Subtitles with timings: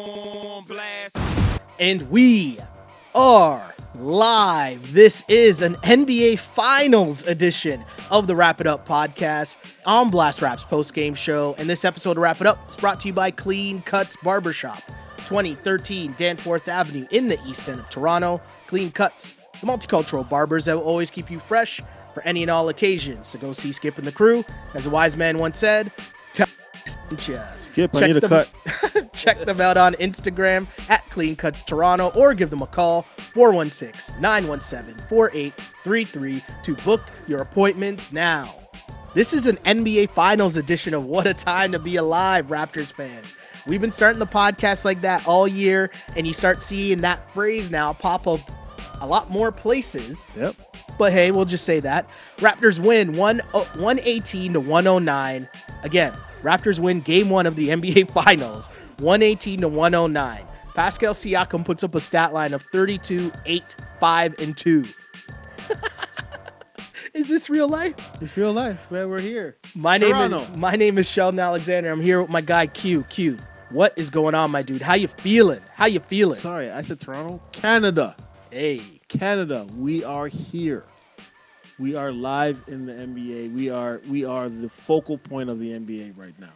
[0.00, 1.16] on blast.
[1.78, 2.58] And we
[3.14, 4.92] are live.
[4.92, 10.64] This is an NBA Finals edition of the Wrap It Up podcast on Blast Raps
[10.64, 11.54] post game show.
[11.58, 14.82] And this episode of Wrap It Up is brought to you by Clean Cuts Barbershop,
[15.26, 18.40] 2013 Danforth Avenue in the east end of Toronto.
[18.68, 21.80] Clean Cuts, the multicultural barbers that will always keep you fresh
[22.14, 23.28] for any and all occasions.
[23.28, 24.44] So go see Skip and the crew.
[24.74, 25.92] As a wise man once said,
[26.32, 26.48] tell
[27.28, 27.44] ya.
[27.60, 28.50] Skip, I need a them, cut.
[29.20, 34.20] check them out on Instagram at Clean Cuts Toronto or give them a call 416
[34.20, 38.54] 917 4833 to book your appointments now.
[39.12, 43.34] This is an NBA Finals edition of What a Time to Be Alive, Raptors fans.
[43.66, 47.70] We've been starting the podcast like that all year, and you start seeing that phrase
[47.70, 48.40] now pop up
[49.00, 50.26] a lot more places.
[50.36, 50.54] Yep.
[50.96, 52.08] But hey, we'll just say that.
[52.38, 55.48] Raptors win 1 uh, 118 to 109.
[55.82, 56.12] Again,
[56.42, 58.68] Raptors win game one of the NBA Finals
[59.00, 60.46] 118 to 109.
[60.74, 64.84] Pascal Siakam puts up a stat line of 32, 8, 5, and 2.
[67.14, 67.94] is this real life?
[68.20, 69.08] It's real life, man.
[69.08, 69.56] We're here.
[69.74, 71.90] My name is my name is Sheldon Alexander.
[71.90, 73.04] I'm here with my guy Q.
[73.04, 73.38] Q.
[73.70, 74.82] What is going on, my dude?
[74.82, 75.60] How you feeling?
[75.74, 76.38] How you feeling?
[76.38, 78.16] Sorry, I said Toronto, Canada.
[78.50, 80.84] Hey, Canada, we are here.
[81.78, 83.54] We are live in the NBA.
[83.54, 86.52] We are we are the focal point of the NBA right now.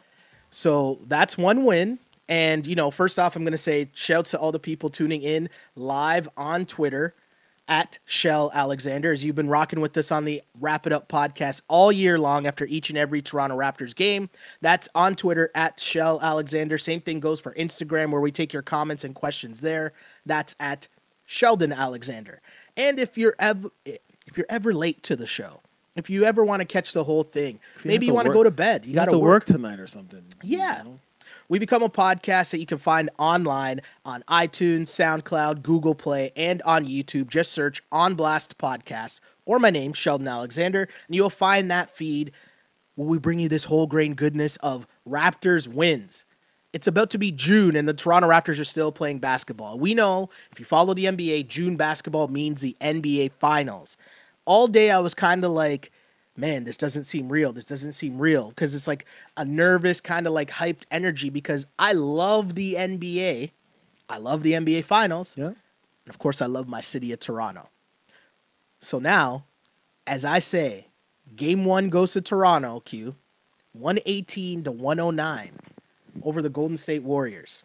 [0.51, 1.98] So that's one win.
[2.28, 5.22] And, you know, first off, I'm going to say shout to all the people tuning
[5.22, 7.14] in live on Twitter
[7.67, 11.62] at Shell Alexander, as you've been rocking with us on the Wrap It Up podcast
[11.69, 14.28] all year long after each and every Toronto Raptors game.
[14.61, 16.77] That's on Twitter at Shell Alexander.
[16.77, 19.92] Same thing goes for Instagram, where we take your comments and questions there.
[20.27, 20.89] That's at
[21.25, 22.42] Sheldon Alexander.
[22.77, 25.61] And if you're ever if you're ever late to the show,
[25.97, 28.42] if you ever want to catch the whole thing, you maybe you want to go
[28.42, 28.84] to bed.
[28.84, 30.22] You, You got to to work tonight or something.
[30.42, 30.83] you Yeah.
[30.84, 30.98] know?
[31.48, 36.62] We become a podcast that you can find online on iTunes, SoundCloud, Google Play, and
[36.62, 37.28] on YouTube.
[37.28, 42.33] Just search On Blast Podcast or my name, Sheldon Alexander, and you'll find that feed
[42.95, 46.24] where we bring you this whole grain goodness of Raptors wins.
[46.73, 49.79] It's about to be June, and the Toronto Raptors are still playing basketball.
[49.79, 53.98] We know if you follow the NBA, June basketball means the NBA Finals.
[54.46, 55.92] All day, I was kind of like,
[56.36, 57.52] man, this doesn't seem real.
[57.52, 59.06] This doesn't seem real because it's like
[59.36, 63.50] a nervous, kind of like hyped energy because I love the NBA.
[64.08, 65.36] I love the NBA Finals.
[65.39, 65.46] Yeah.
[65.46, 65.56] And
[66.08, 67.68] of course, I love my city of Toronto.
[68.80, 69.45] So now,
[70.06, 70.89] as I say,
[71.34, 73.14] game one goes to Toronto, Q,
[73.72, 75.52] 118 to 109
[76.22, 77.62] over the Golden State Warriors.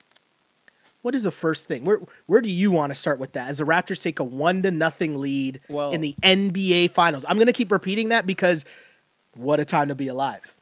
[1.02, 1.86] What is the first thing?
[1.86, 3.50] Where where do you want to start with that?
[3.50, 7.38] As the Raptors take a one to nothing lead Well- in the NBA Finals, I'm
[7.38, 8.66] gonna keep repeating that because
[9.36, 10.56] what a time to be alive.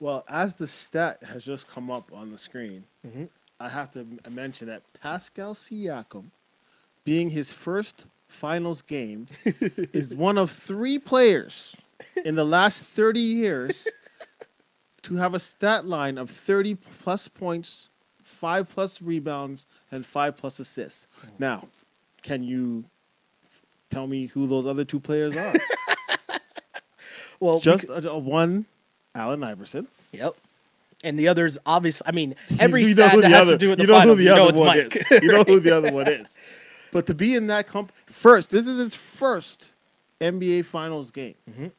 [0.00, 3.28] Well, as the stat has just come up on the screen, Mhm.
[3.60, 6.30] I have to mention that Pascal Siakam,
[7.04, 9.26] being his first finals game,
[9.92, 11.76] is one of three players
[12.24, 13.86] in the last 30 years
[15.02, 17.90] to have a stat line of 30 plus points,
[18.30, 21.06] five plus rebounds, and five plus assists.
[21.38, 21.66] Now,
[22.22, 22.84] can you
[23.90, 25.54] tell me who those other two players are?
[27.40, 28.66] Well, we Just c- a, a one,
[29.14, 29.88] Allen Iverson.
[30.12, 30.34] yep.
[31.02, 33.78] And the others, obviously, I mean, every You stat that has other- to do with
[33.78, 34.96] the you know finals, who the you know other it's one Mike.
[35.10, 35.22] is.
[35.22, 36.36] You know who the other one is.
[36.92, 39.70] But to be in that comp first, this is his first
[40.20, 41.36] NBA Finals game.
[41.50, 41.70] Mhm.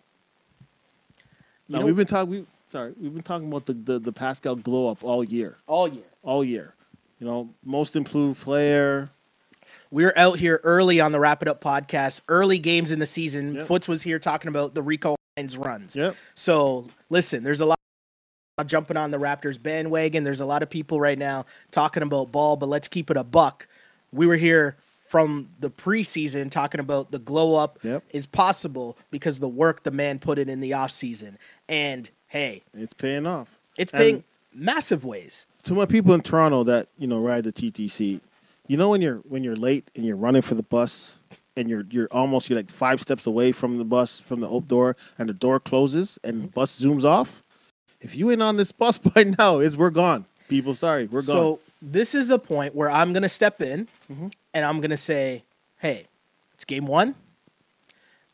[1.69, 2.31] Now know- we've been talking.
[2.31, 5.87] We, sorry, we've been talking about the, the the Pascal glow up all year, All
[5.87, 6.05] year.
[6.23, 6.73] All year.
[7.19, 9.09] You know, most improved player.
[9.91, 13.55] We're out here early on the Wrap It Up podcast, early games in the season.
[13.55, 13.67] Yep.
[13.67, 15.95] Foots was here talking about the Rico Hines runs.
[15.95, 16.15] Yep.
[16.33, 17.77] So listen, there's a lot
[18.65, 20.23] jumping on the Raptors bandwagon.
[20.23, 23.23] There's a lot of people right now talking about ball, but let's keep it a
[23.23, 23.67] buck.
[24.13, 28.03] We were here from the preseason talking about the glow up Yep.
[28.11, 31.35] is possible because the work the man put in in the offseason.
[31.67, 33.59] And hey, It's paying off.
[33.77, 35.47] it's And- paying massive ways.
[35.63, 38.21] To my people in Toronto that you know ride the TTC,
[38.67, 41.19] you know when you're when you're late and you're running for the bus
[41.57, 44.67] and you're you're almost you're like five steps away from the bus from the open
[44.67, 47.43] door and the door closes and the bus zooms off.
[47.99, 50.25] If you ain't on this bus by now, is we're gone.
[50.49, 51.25] People, sorry, we're gone.
[51.27, 54.31] So this is the point where I'm gonna step in Mhm.
[54.53, 55.43] and I'm gonna say,
[55.79, 56.07] hey,
[56.53, 57.15] it's game one.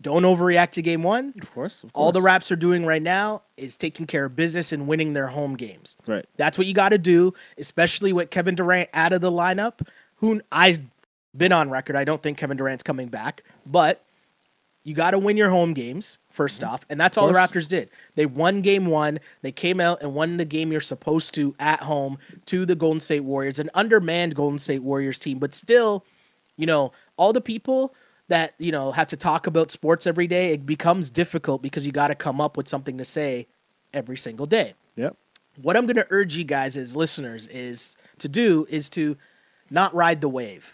[0.01, 1.33] Don't overreact to game one.
[1.41, 1.91] of course, of course.
[1.95, 5.27] All the Raps are doing right now is taking care of business and winning their
[5.27, 5.97] home games.
[6.05, 6.25] right.
[6.38, 9.88] That's what you got to do, especially with Kevin Durant out of the lineup.
[10.17, 10.79] Who I've
[11.35, 14.03] been on record, I don't think Kevin Durant's coming back, but
[14.83, 16.73] You got to win your home games 1st mm-hmm.
[16.73, 17.33] off, and that's all the.
[17.33, 17.89] Raptors did.
[18.15, 19.19] They won game one.
[19.41, 23.01] They came out and won the game you're supposed to at home to the Golden
[23.01, 26.05] State Warriors, an undermanned Golden State Warriors team, but still,
[26.55, 27.94] you know, all the people
[28.29, 31.91] that you know have to talk about sports every day, it becomes difficult because you
[31.91, 33.47] got to come up with something to say
[33.94, 35.15] every single day Yep.
[35.62, 39.15] what I'm going to urge you guys as listeners is to do is to
[39.69, 40.74] not ride the wave.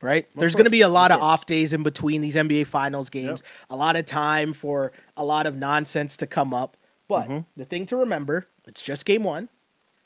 [0.00, 0.28] Right?
[0.36, 3.42] There's going to be a lot of off days in between these NBA finals games,
[3.68, 6.76] a lot of time for a lot of nonsense to come up.
[7.08, 9.48] But the thing to remember, it's just game 1.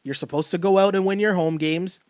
[0.03, 2.01] You're supposed to go out and win your home games.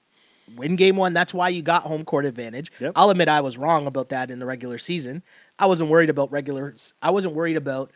[0.56, 2.70] Win game 1, that's why you got home court advantage.
[2.80, 2.92] Yep.
[2.96, 5.22] I'll admit I was wrong about that in the regular season.
[5.58, 7.90] I wasn't worried about regular I wasn't worried about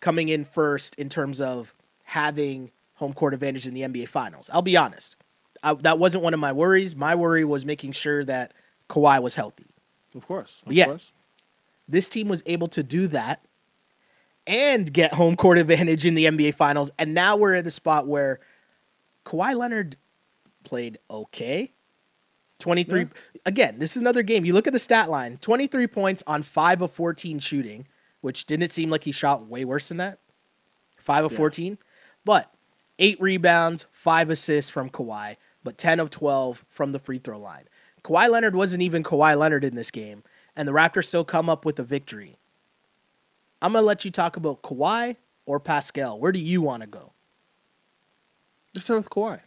[0.00, 1.74] coming in first in terms of
[2.04, 4.50] having home court advantage in the NBA Finals.
[4.52, 5.16] I'll be honest.
[5.62, 6.96] I, that wasn't one of my worries.
[6.96, 8.52] My worry was making sure that
[8.88, 9.66] Kawhi was healthy.
[10.14, 10.62] Of course.
[10.66, 10.86] Of Yeah.
[10.86, 11.12] course.
[11.88, 13.44] This team was able to do that
[14.46, 16.90] and get home court advantage in the NBA Finals.
[16.98, 18.40] And now we're at a spot where
[19.26, 19.96] Kawhi Leonard
[20.64, 21.72] played okay.
[22.58, 23.00] 23.
[23.00, 23.06] Yeah.
[23.46, 24.44] Again, this is another game.
[24.44, 27.86] You look at the stat line 23 points on 5 of 14 shooting,
[28.20, 30.18] which didn't seem like he shot way worse than that.
[30.98, 31.38] 5 of Yeah.
[31.38, 31.78] 14.
[32.24, 32.52] But
[32.98, 37.64] eight rebounds, five assists from Kawhi, but 10 of 12 from the free throw line.
[38.04, 40.22] Kawhi Leonard wasn't even Kawhi Leonard in this game,
[40.54, 42.36] and the Raptors still come up with a victory.
[43.62, 45.16] I'm going to let you talk about Kawhi
[45.46, 46.18] or Pascal.
[46.18, 47.12] Where do you want to go?
[48.74, 49.40] Let's start with Kawhi.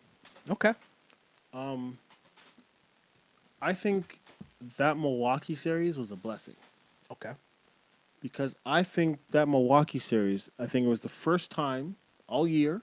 [0.49, 0.73] Okay.
[1.53, 1.97] Um,
[3.61, 4.19] I think
[4.77, 6.55] that Milwaukee series was a blessing
[7.11, 7.33] Okay.
[8.21, 11.95] because I think that Milwaukee series, I think it was the first time
[12.27, 12.81] all year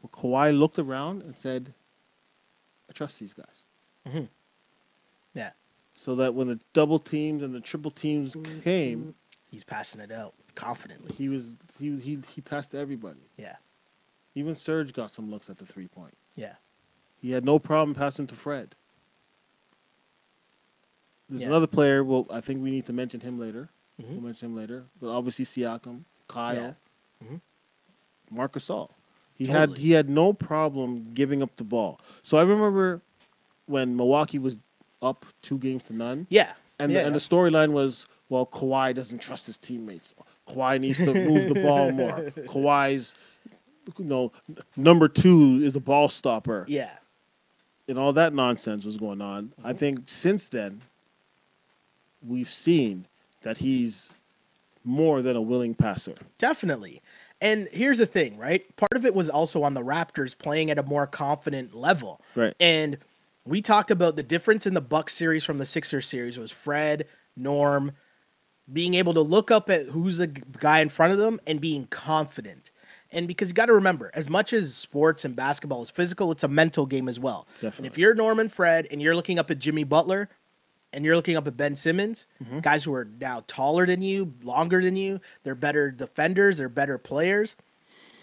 [0.00, 1.74] where Kawhi looked around and said,
[2.88, 4.24] I trust these guys.
[5.34, 5.50] Yeah.
[5.94, 9.14] So that when the double teams and the triple teams came,
[9.48, 11.14] He's passing it out confidently.
[11.14, 13.20] he was he he he passed to everybody.
[13.36, 13.56] Yeah.
[14.34, 16.14] Even Serge got some looks at the three point.
[16.34, 16.54] Yeah.
[17.22, 18.74] He had no problem passing to Fred.
[21.28, 21.48] There's Yeah.
[21.48, 22.04] another player.
[22.04, 23.70] Well, I think we need to mention him later.
[24.00, 24.10] Mhm.
[24.10, 24.84] We'll mention him later.
[25.00, 26.74] But obviously Siakam, Kyle, Yeah.
[27.24, 27.40] Mhm.
[28.30, 28.90] Marc Gasol.
[29.38, 29.60] He Totally.
[29.60, 32.00] had he had no problem giving up the ball.
[32.22, 33.00] So I remember
[33.66, 34.58] when Milwaukee was
[35.00, 36.52] up two games to none, Yeah.
[36.78, 37.00] and yeah.
[37.00, 40.14] the, and the storyline was, well, Kawhi doesn't trust his teammates.
[40.46, 42.30] Kawhi needs to move the ball more.
[42.46, 43.14] Kawhi's,
[43.98, 44.32] you know,
[44.76, 46.98] number two is a ball stopper yeah.
[47.92, 49.48] And all that nonsense was going on.
[49.48, 49.66] Mm-hmm.
[49.66, 50.80] I think since then,
[52.26, 53.06] we've seen
[53.42, 54.14] that he's
[54.82, 56.14] more than a willing passer.
[56.38, 57.02] Definitely.
[57.42, 58.64] And here's the thing, right?
[58.76, 62.22] Part of it was also on the Raptors playing at a more confident level.
[62.34, 62.54] Right.
[62.58, 62.96] And
[63.44, 67.06] we talked about the difference in the Bucks series from the Sixers series was Fred,
[67.36, 67.92] Norm,
[68.72, 71.86] being able to look up at who's the guy in front of them and being
[71.88, 72.70] confident.
[73.12, 76.44] And because you got to remember, as much as sports and basketball is physical, it's
[76.44, 77.46] a mental game as well.
[77.62, 80.28] And if you're Norman Fred and you're looking up at Jimmy Butler
[80.94, 82.60] and you're looking up at Ben Simmons, Mm-hmm.
[82.60, 86.96] guys who are now taller than you, longer than you, they're better defenders, they're better
[86.98, 87.54] players.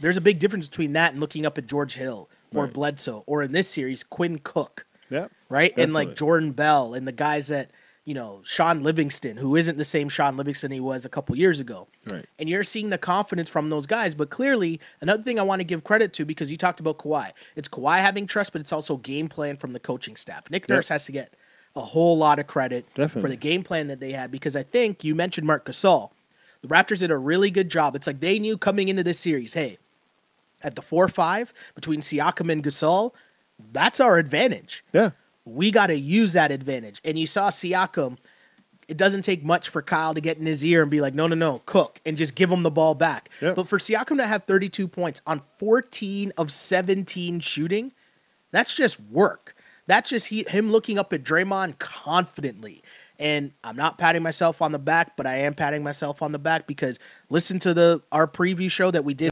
[0.02, 2.74] There's a big difference between that and looking up at George Hill or Right.
[2.74, 5.28] Bledsoe or in this series, Quinn Cook Yeah.
[5.50, 5.74] right?
[5.78, 7.70] And like Jordan Bell and the guys that,
[8.10, 11.60] you know, Shaun Livingston, who isn't the same Shaun Livingston he was a couple years
[11.60, 11.88] ago.
[12.10, 12.26] Right.
[12.40, 14.16] And you're seeing the confidence from those guys.
[14.16, 17.34] But clearly, another thing I want to give credit to because you talked about Kawhi.
[17.56, 20.50] It's Kawhi having trust, but it's also game plan from the coaching staff.
[20.50, 20.76] Nick Yep.
[20.76, 21.36] Nurse has to get
[21.76, 25.04] a whole lot of credit for the game plan that they had because I think
[25.04, 26.10] you mentioned Marc Gasol.
[26.64, 27.96] The Raptors did a really good job.
[27.96, 29.78] It's like they knew coming into this series, hey,
[30.64, 33.14] at the 4 5 between Siakam and Gasol,
[33.72, 35.12] that's our advantage Yeah.
[35.50, 37.02] We got to use that advantage.
[37.04, 38.18] And you saw Siakam.
[38.88, 41.28] It doesn't take much for Kyle to get in his ear and be like, no,
[41.28, 43.30] no, no, cook, and just give him the ball back.
[43.40, 43.56] Yep.
[43.56, 47.92] But for Siakam to have 32 points on 14 of 17 shooting,
[48.52, 49.56] that's just work.
[49.86, 52.84] That's just he, him looking up at Draymond confidently.
[53.20, 56.40] And I'm not patting myself on the back, but I am patting myself on the
[56.40, 59.30] back because listen to the our preview show that we did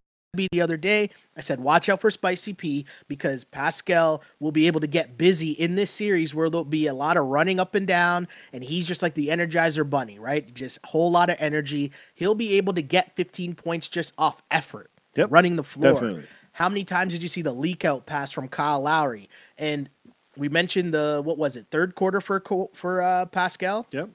[0.52, 1.10] the other day.
[1.36, 5.52] I said, watch out for Spicy P because Pascal will be able to get busy
[5.52, 8.88] in this series where there'll be a lot of running up and down, and he's
[8.88, 10.54] just like the Energizer Bunny, right?
[10.54, 11.92] Just a whole lot of energy.
[12.14, 15.94] He'll be able to get 15 points just off effort, Yep, running the floor.
[15.94, 16.24] definitely.
[16.52, 19.30] How many times did you see the leak out pass from Kyle Lowry?
[19.60, 19.90] And
[20.36, 22.42] we mentioned the what was it third quarter for
[22.74, 23.86] for uh, Pascal.
[23.92, 24.10] Yep.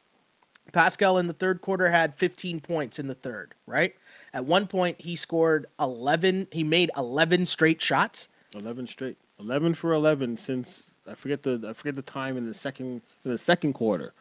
[0.73, 3.95] Pascal in the third quarter had 15 points in the third, right?
[4.34, 6.48] At one point, he scored 11.
[6.52, 8.28] He made 11 straight shots.
[8.54, 9.16] Eleven straight.
[9.40, 13.30] Eleven for eleven since I forget the I forget the time in the second in
[13.30, 14.12] the second quarter.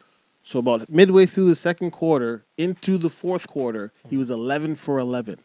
[0.42, 4.98] So about midway through the second quarter into the fourth quarter, he was 11 for
[4.98, 5.38] 11.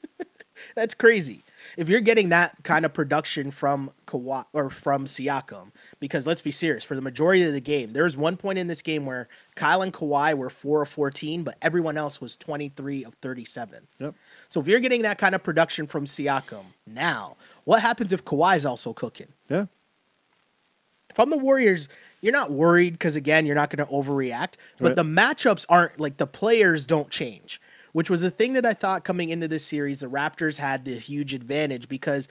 [0.74, 1.44] That's crazy.
[1.76, 6.50] If you're getting that kind of production from Kawhi or from Siakam, because let's be
[6.50, 9.28] serious, for the majority of the game, there was one point in this game where
[9.54, 13.44] Kyle and Kawhi were four of fourteen, but everyone else was twenty three of thirty
[13.44, 13.86] seven.
[13.98, 14.14] Yep.
[14.48, 18.66] So if you're getting that kind of production from Siakam now, what happens if Kawhi's
[18.66, 19.28] also cooking?
[19.48, 19.66] Yeah.
[21.10, 21.90] If I'm the Warriors,
[22.22, 24.54] you're not worried because again, you're not going to overreact.
[24.78, 24.96] But Right.
[24.96, 27.60] the matchups aren't like the players don't change,
[27.92, 30.00] which was the thing that I thought coming into this series.
[30.00, 32.28] The Raptors had the huge advantage because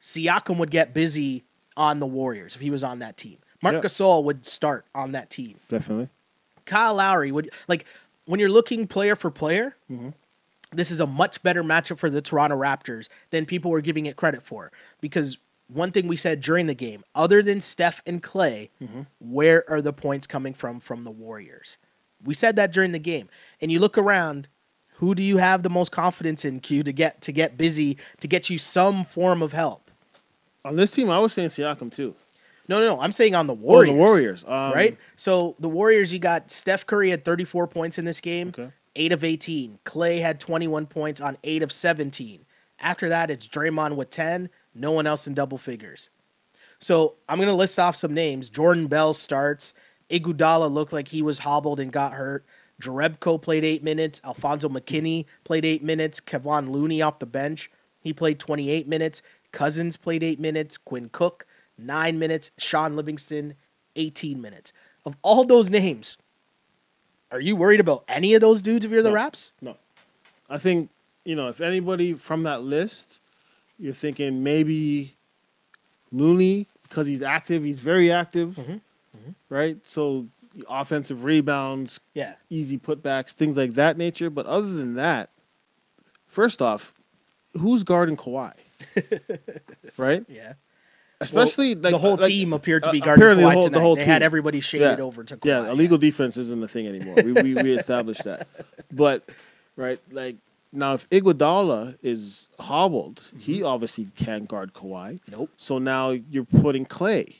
[0.00, 1.44] Siakam would get busy
[1.76, 3.38] on the Warriors if he was on that team.
[3.62, 3.80] Marc Yeah.
[3.80, 5.58] Gasol would start on that team.
[5.68, 6.08] Definitely.
[6.64, 7.84] Kyle Lowry would like
[8.26, 9.76] when you're looking player for player.
[9.90, 10.10] Mm-hmm.
[10.72, 14.16] This is a much better matchup for the Toronto Raptors than people were giving it
[14.16, 14.70] credit for.
[15.00, 19.00] Because one thing we said during the game, other than Steph and Clay, Mm-hmm.
[19.18, 21.76] where are the points coming from from the Warriors?
[22.22, 23.28] We said that during the game,
[23.60, 24.46] and you look around.
[25.00, 28.28] Who do you have the most confidence in, Q, to get to get busy to
[28.28, 29.90] get you some form of help?
[30.62, 32.14] On this team, I was saying Siakam too.
[32.68, 33.00] No, no, no.
[33.00, 33.90] I'm saying on the Warriors.
[33.90, 34.44] Oh, the Warriors.
[34.44, 34.98] Um, right?
[35.16, 38.68] So the Warriors, you got Steph Curry had 34 points in this game, Okay.
[38.94, 39.78] 8 of 18.
[39.84, 42.44] Clay had 21 points on 8 of 17.
[42.78, 46.10] After that, it's Draymond with 10, no one else in double figures.
[46.78, 48.50] So I'm going to list off some names.
[48.50, 49.72] Jordan Bell starts.
[50.10, 52.44] Iguodala looked like he was hobbled and got hurt.
[52.80, 54.20] Jerebko played eight minutes.
[54.24, 56.20] Alfonzo McKinnie played eight minutes.
[56.20, 57.70] Kevon Looney off the bench.
[58.00, 59.22] He played 28 minutes.
[59.52, 60.78] Cousins played eight minutes.
[60.78, 61.46] Quinn Cook,
[61.76, 62.50] nine minutes.
[62.58, 63.54] Shaun Livingston,
[63.96, 64.72] 18 minutes.
[65.04, 66.16] Of all those names,
[67.30, 69.14] are you worried about any of those dudes if you're the No.
[69.14, 69.52] Raps?
[69.60, 69.76] No.
[70.48, 70.90] I think,
[71.24, 73.18] you know, if anybody from that list,
[73.78, 75.14] you're thinking maybe
[76.12, 78.80] Looney, because he's active, he's very active, Mhm.
[79.48, 79.76] right?
[79.86, 80.26] So
[80.68, 82.34] offensive rebounds, Yeah.
[82.48, 84.30] easy putbacks, things like that nature.
[84.30, 85.30] But other than that,
[86.26, 86.92] first off,
[87.58, 88.52] who's guarding Kawhi?
[89.96, 90.24] right?
[90.28, 90.54] Yeah.
[91.22, 93.52] Especially Well, like the whole like- team appeared to uh, be guarding apparently Kawhi the
[93.54, 93.80] whole- the tonight.
[93.82, 95.04] whole they had everybody shaded Yeah.
[95.04, 95.44] over to Kawhi.
[95.46, 97.16] Yeah, illegal defense isn't a thing anymore.
[97.16, 98.48] We, we, we established that.
[98.92, 99.28] But,
[99.76, 100.36] right, like,
[100.72, 105.20] now if Iguodala is hobbled, he obviously can't guard Kawhi.
[105.30, 105.50] Nope.
[105.56, 107.36] So now you're putting Clay.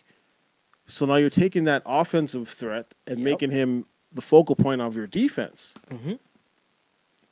[0.90, 3.24] So now you're taking that offensive threat and Yep.
[3.24, 5.74] making him the focal point of your defense.
[5.90, 6.14] Mm-hmm.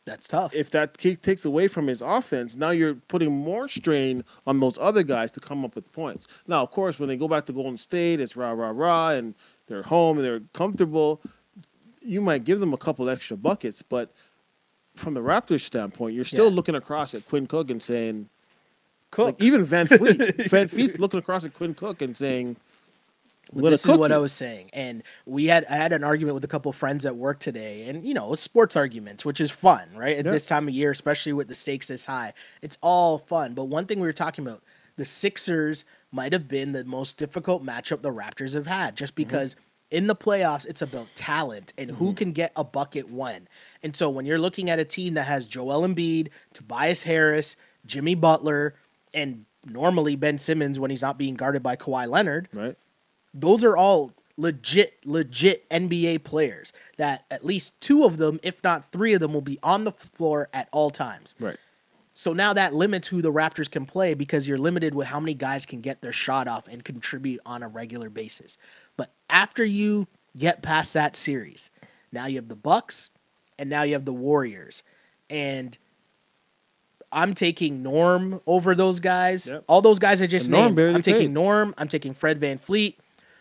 [0.04, 0.54] That's tough.
[0.54, 4.78] If that ki- takes away from his offense, now you're putting more strain on those
[4.78, 6.26] other guys to come up with points.
[6.46, 9.34] Now, of course, when they go back to Golden State, it's rah rah rah, and
[9.66, 11.20] they're home and they're comfortable.
[12.00, 14.14] You might give them a couple extra buckets, but
[14.96, 16.54] from the Raptors' standpoint, you're still Yeah.
[16.56, 18.30] looking across at Quinn Cook and saying,
[19.10, 19.26] Cook.
[19.26, 20.16] like even VanVleet,
[20.48, 22.56] VanVleet's looking across at Quinn Cook and saying,
[23.52, 26.04] "I'm gonna this is what you." I was saying, and we had I had an
[26.04, 29.24] argument with a couple of friends at work today, and you know, it's sports arguments,
[29.24, 30.16] which is fun, right?
[30.18, 30.30] At Yeah.
[30.32, 33.54] this time of year, especially with the stakes this high, it's all fun.
[33.54, 34.62] But one thing we were talking about,
[34.96, 39.28] the Sixers might have been the most difficult matchup the Raptors have had, just Mm-hmm.
[39.28, 39.56] because
[39.90, 43.48] in the playoffs it's about talent and who can get a bucket when.
[43.82, 48.14] And so when you're looking at a team that has Joel Embiid, Tobias Harris, Jimmy
[48.14, 48.74] Butler,
[49.14, 52.76] and normally Ben Simmons when he's not being guarded by Kawhi Leonard, right?
[53.34, 58.90] Those are all legit, legit NBA players that at least two of them, if not
[58.92, 61.34] three of them, will be on the floor at all times.
[61.38, 61.56] Right.
[62.14, 65.34] So now that limits who the Raptors can play because you're limited with how many
[65.34, 68.58] guys can get their shot off and contribute on a regular basis.
[68.96, 71.70] But after you get past that series,
[72.10, 73.10] now you have the Bucks
[73.56, 74.82] and now you have the Warriors.
[75.30, 75.78] And
[77.12, 79.46] I'm taking Norm over those guys.
[79.46, 79.64] Yep.
[79.68, 80.96] All those guys I just And Norm named.
[80.96, 81.32] I'm taking.
[81.32, 81.74] Norm.
[81.78, 82.96] I'm taking Fred VanVleet.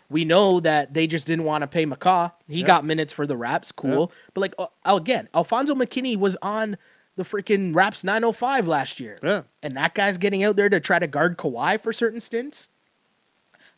[0.10, 2.32] We know that they just didn't want to pay McCaw.
[2.48, 2.68] He Yep.
[2.68, 3.72] got minutes for the Raps.
[3.72, 4.12] Cool.
[4.34, 6.78] But like uh, again, Alfonzo McKinnie was on
[7.18, 9.18] the freaking Raps 905 last year.
[9.24, 9.42] Yeah.
[9.64, 12.68] And that guy's getting out there to try to guard Kawhi for certain stints.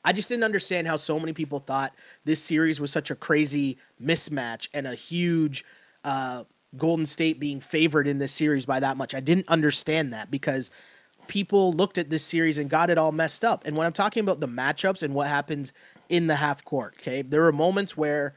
[0.05, 1.93] I just didn't understand how so many people thought
[2.25, 5.65] this series was such a crazy mismatch and a huge
[6.03, 6.43] uh,
[6.77, 9.13] Golden State being favored in this series by that much.
[9.15, 10.69] I didn't understand that because
[11.27, 13.65] people looked at this series and got it all messed up.
[13.65, 15.74] And when I'm talking about the matchups and what happens
[16.10, 18.36] in the half court, okay, there are moments where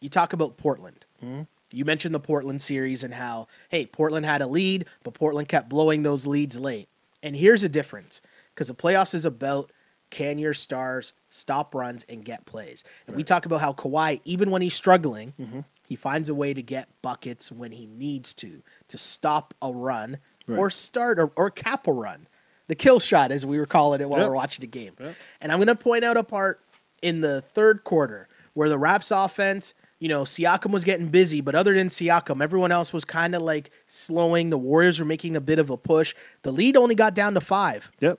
[0.00, 1.06] you talk about Portland.
[1.24, 1.42] Mm-hmm.
[1.70, 5.70] You mentioned the Portland series and how, hey, Portland had a lead, but Portland kept
[5.70, 6.88] blowing those leads late.
[7.22, 8.20] And here's a difference
[8.54, 9.72] because the playoffs is about
[10.10, 12.84] can your stars stop runs and get plays.
[13.06, 15.60] And we talk about how Kawhi, even when he's struggling, mm-hmm.
[15.88, 20.18] he finds a way to get buckets when he needs to, to stop a run
[20.48, 22.28] or start or, or cap a run.
[22.68, 24.26] The kill shot, as we were calling it while Yep.
[24.26, 24.92] we we're watching the game.
[25.00, 25.14] Yep.
[25.40, 26.61] And I'm going to point out a part
[27.02, 31.54] in the third quarter where the Raps offense, you know, Siakam was getting busy, but
[31.54, 34.50] other than Siakam, everyone else was kind of like slowing.
[34.50, 36.14] The Warriors were making a bit of a push.
[36.42, 37.90] The lead only got down to five.
[38.00, 38.18] Yep.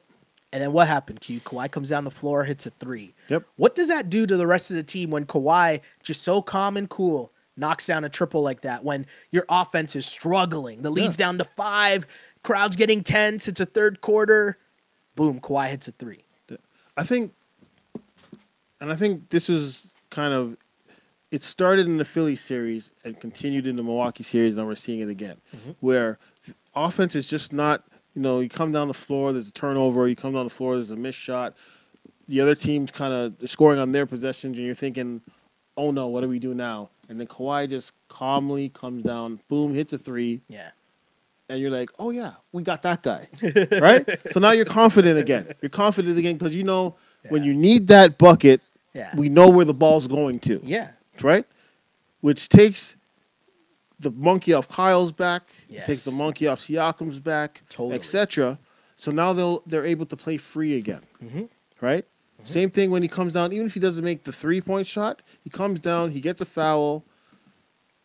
[0.52, 1.40] And then what happened, Q?
[1.42, 3.14] Kawhi comes down the floor, hits a three.
[3.30, 3.44] Yep.
[3.56, 6.78] What does that do to the rest of the team when Kawhi, just so calm
[6.78, 8.84] and cool, knocks down a triple like that?
[8.84, 11.26] When your offense is struggling, the lead's Yeah.
[11.26, 12.06] down to five,
[12.44, 14.58] crowd's getting tense, it's a third quarter.
[15.16, 16.24] Boom, Kawhi hits a three.
[16.96, 17.34] I think,
[18.84, 20.58] and I think this was kind of,
[21.32, 24.76] it started in the Philly series and continued in the Milwaukee series, and now we're
[24.76, 25.72] seeing it again, mm-hmm.
[25.80, 26.20] where
[26.76, 30.18] offense is just not, you know, you come down the floor, there's a turnover, you
[30.18, 31.56] come down the floor, there's a missed shot,
[32.28, 35.22] the other team's kind of scoring on their possessions, and you're thinking,
[35.78, 36.90] oh no, what do we do now?
[37.08, 40.72] And then Kawhi just calmly comes down, boom, hits a three, Yeah.
[41.48, 43.30] and you're like, oh yeah, we got that guy,
[43.80, 44.06] right?
[44.32, 45.54] So now you're confident again.
[45.62, 46.98] You're confident again because you know
[47.30, 48.60] when you need that bucket,
[48.94, 49.16] Yeah.
[49.16, 50.92] we know where the ball's going to, yeah.
[51.22, 51.46] right?
[52.22, 52.96] Which takes
[54.00, 57.96] the monkey off Kyle's back, it takes the monkey off Siakam's back, Totally.
[57.96, 58.60] etc.
[58.96, 61.50] So now they'll they're able to play free again, Mhm.
[61.82, 62.06] right?
[62.46, 63.54] Same thing when he comes down.
[63.54, 66.46] Even if he doesn't make the three point shot, he comes down, he gets a
[66.46, 67.06] foul,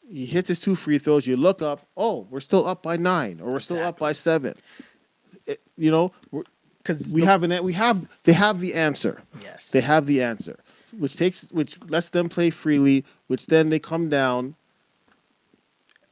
[0.09, 1.27] he hits his two free throws.
[1.27, 4.55] You look up, oh, we're still up by nine, or we're still up by seven.
[5.45, 6.13] It- you know,
[6.79, 9.23] Because we have an we have they have the answer.
[9.43, 9.71] Yes.
[9.71, 10.59] They have the answer,
[10.97, 13.05] which takes which lets them play freely.
[13.27, 14.55] Which then they come down.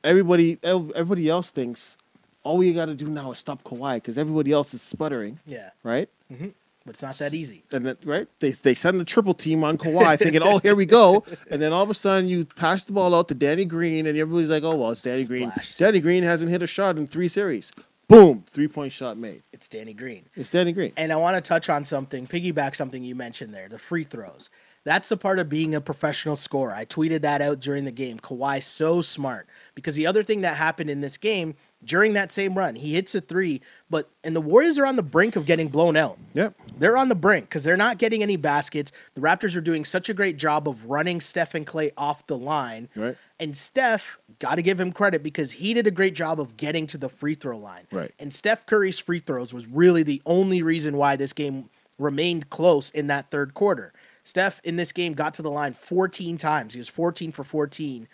[0.05, 1.97] Everybody, everybody else thinks,
[2.45, 5.71] all we got to do now is stop Kawhi because everybody else is sputtering, yeah.
[5.83, 6.09] right?
[6.33, 6.51] Mm-hmm.
[6.85, 7.65] But it's not that easy.
[7.73, 10.87] And then, right, they they send the triple team on Kawhi, thinking, "Oh, here we
[10.87, 14.07] go." And then all of a sudden, you pass the ball out to Danny Green,
[14.07, 15.77] and everybody's like, "Oh, well, it's Danny Green." Splash.
[15.77, 17.73] Danny Green hasn't hit a shot in three series.
[18.09, 19.43] Boom, three point shot made.
[19.53, 20.27] It's Danny Green.
[20.37, 20.93] It's Danny Green.
[20.97, 24.49] And I want to touch on something, piggyback something you mentioned there, the free throws.
[24.87, 26.73] That's the part of being a professional scorer.
[26.73, 28.21] I tweeted that out during the game.
[28.21, 32.57] Kawhi so smart because the other thing that happened in this game during that same
[32.57, 35.67] run, he hits a three, but and the Warriors are on the brink of getting
[35.67, 36.19] blown out.
[36.35, 36.55] Yep.
[36.79, 38.93] They're on the brink because they're not getting any baskets.
[39.15, 42.39] The Raptors are doing such a great job of running Steph and Clay off the
[42.39, 42.89] line.
[42.95, 43.17] Right.
[43.41, 46.87] And Steph, got to give him credit because he did a great job of getting
[46.87, 47.89] to the free throw line.
[47.91, 48.13] Right.
[48.21, 52.91] And Steph Curry's free throws was really the only reason why this game remained close
[52.91, 53.93] in that third quarter.
[54.27, 56.73] Steph in this game got to the line 14 times.
[56.75, 58.09] He was 14 for 14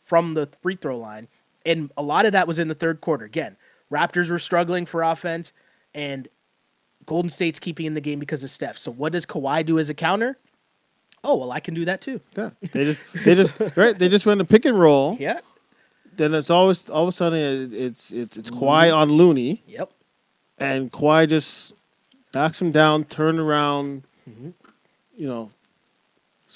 [0.00, 1.26] from the free throw line.
[1.64, 3.24] And a lot of that was in the third quarter.
[3.24, 3.56] Again,
[3.90, 5.52] Raptors were struggling for offense,
[5.94, 6.28] and
[7.04, 8.78] Golden State's keeping in the game because of Steph.
[8.78, 10.38] So what does Kawhi do as a counter?
[11.24, 12.20] Oh, well, I can do that too.
[12.36, 12.50] Yeah.
[12.72, 13.98] They just they just right.
[13.98, 15.16] They just run the pick and roll.
[15.18, 15.40] Yeah.
[16.16, 17.38] Then it's always all of a sudden
[17.72, 19.90] it's it's it's Kawhi on Looney, Yep.
[20.58, 21.72] and Kawhi just
[22.32, 24.50] backs him down, turn around, Mm-hmm.
[25.16, 25.50] you know,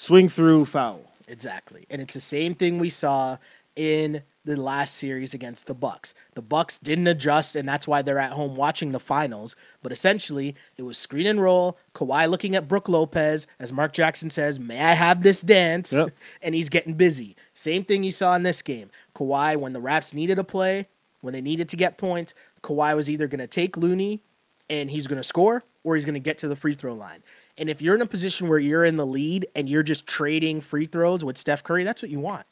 [0.01, 0.99] swing through foul.
[1.27, 1.85] Exactly.
[1.91, 3.37] And it's the same thing we saw
[3.75, 6.15] in the last series against the Bucks.
[6.33, 10.55] The Bucks didn't adjust and that's why they're at home watching the finals, but essentially
[10.75, 14.81] it was screen and roll, Kawhi looking at Brook Lopez as Mark Jackson says, "May
[14.81, 16.09] I have this dance?" Yep.
[16.41, 17.35] and he's getting busy.
[17.53, 18.89] Same thing you saw in this game.
[19.15, 20.87] Kawhi when the Raps needed a play,
[21.21, 22.33] when they needed to get points,
[22.63, 24.23] Kawhi was either going to take Looney
[24.71, 27.21] and he's going to score or he's going to get to the free throw line.
[27.57, 30.61] And if you're in a position where you're in the lead and you're just trading
[30.61, 32.47] free throws with Steph Curry, that's what you want.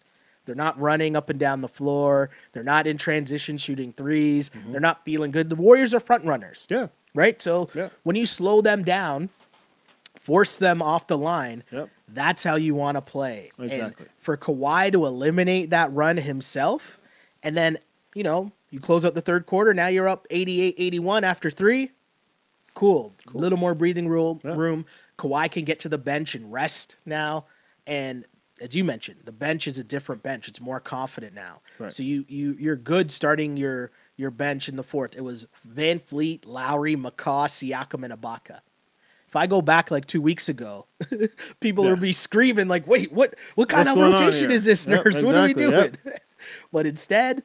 [0.46, 2.30] They're not running up and down the floor.
[2.54, 4.72] They're not in transition shooting 3s they mm-hmm.
[4.72, 5.50] They're not feeling good.
[5.50, 6.88] The Warriors are front runners, Yeah.
[7.16, 7.42] right?
[7.42, 7.90] So Yeah.
[8.04, 9.30] when you slow them down,
[10.20, 11.90] force them off the line, Yep.
[12.10, 13.52] that's how you want to play.
[13.58, 14.08] And Exactly.
[14.18, 17.00] for Kawhi to eliminate that run himself,
[17.42, 17.78] and then,
[18.14, 21.92] you know, you close out the third quarter, now you're up 88 81 after three.
[22.74, 23.14] Cool.
[23.34, 24.56] A little more breathing room, Yeah.
[24.56, 24.86] room.
[25.18, 27.46] Kawhi can get to the bench and rest now.
[27.88, 28.26] And
[28.62, 30.48] as you mentioned, the bench is a different bench.
[30.48, 31.62] It's more confident now.
[31.78, 31.92] Right.
[31.92, 35.16] So you you you're good starting your your bench in the fourth.
[35.16, 38.60] It was VanVleet, Lowry, McCaw, Siakam, and Ibaka.
[39.28, 40.88] If I go back like two weeks ago,
[41.62, 41.92] people Yeah.
[41.92, 43.36] would be screaming like, "Wait, what?
[43.56, 45.22] What kind What's of rotation is this, Yep, nurse?
[45.22, 45.72] What are we doing?"
[46.06, 46.22] yep.
[46.72, 47.44] but instead,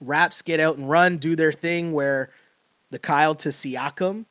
[0.00, 2.30] Raps get out and run, do their thing where
[2.90, 4.26] the Kyle to Siakam,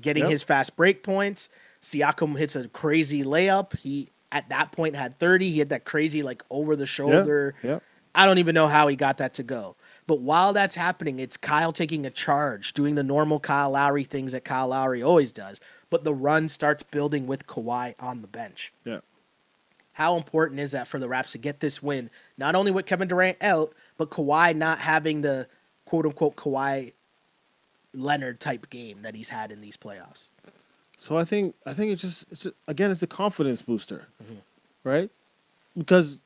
[0.00, 0.30] getting Yep.
[0.30, 1.48] his fast break points.
[1.82, 3.78] Siakam hits a crazy layup.
[3.78, 5.50] He at that point had 30.
[5.50, 7.54] He had that crazy like over the shoulder.
[7.62, 7.82] Yep.
[8.14, 9.76] I don't even know how he got that to go.
[10.06, 14.32] But while that's happening, it's Kyle taking a charge, doing the normal Kyle Lowry things
[14.32, 15.60] that Kyle Lowry always does.
[15.88, 18.72] But the run starts building with Kawhi on the bench.
[18.84, 19.00] Yeah.
[19.92, 22.10] How important is that for the Raps to get this win?
[22.36, 25.46] Not only with Kevin Durant out, but Kawhi not having the
[25.84, 26.92] quote unquote Kawhi
[27.94, 30.28] Leonard type game that he's had in these playoffs.
[30.96, 34.34] So I think I think it's just it's just, again it's a confidence booster, Mm-hmm.
[34.84, 35.10] right?
[35.76, 36.20] Because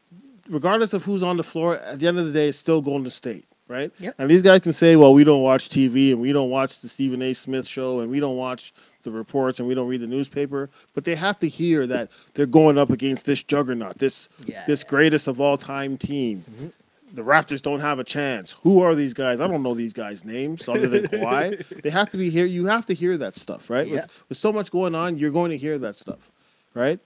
[0.49, 3.11] regardless of who's on the floor, at the end of the day, it's still Golden
[3.11, 3.93] State, right?
[3.99, 4.15] Yep.
[4.19, 6.89] And these guys can say, "Well, we don't watch TV and we don't watch the
[6.89, 7.33] Stephen A.
[7.35, 8.73] Smith show and we don't watch
[9.05, 12.47] the reports and we don't read the newspaper," but they have to hear that they're
[12.47, 16.73] going up against this juggernaut, this Yeah, this greatest of all time team.
[17.15, 18.57] The Raptors don't have a chance.
[18.63, 19.41] Who are these guys?
[19.41, 21.83] I don't know these guys' names other than Kawhi.
[21.83, 22.45] they have to be here.
[22.45, 23.87] You have to hear that stuff, right?
[23.87, 23.95] Yeah.
[24.03, 26.31] With, with so much going on, you're going to hear that stuff,
[26.75, 26.99] right?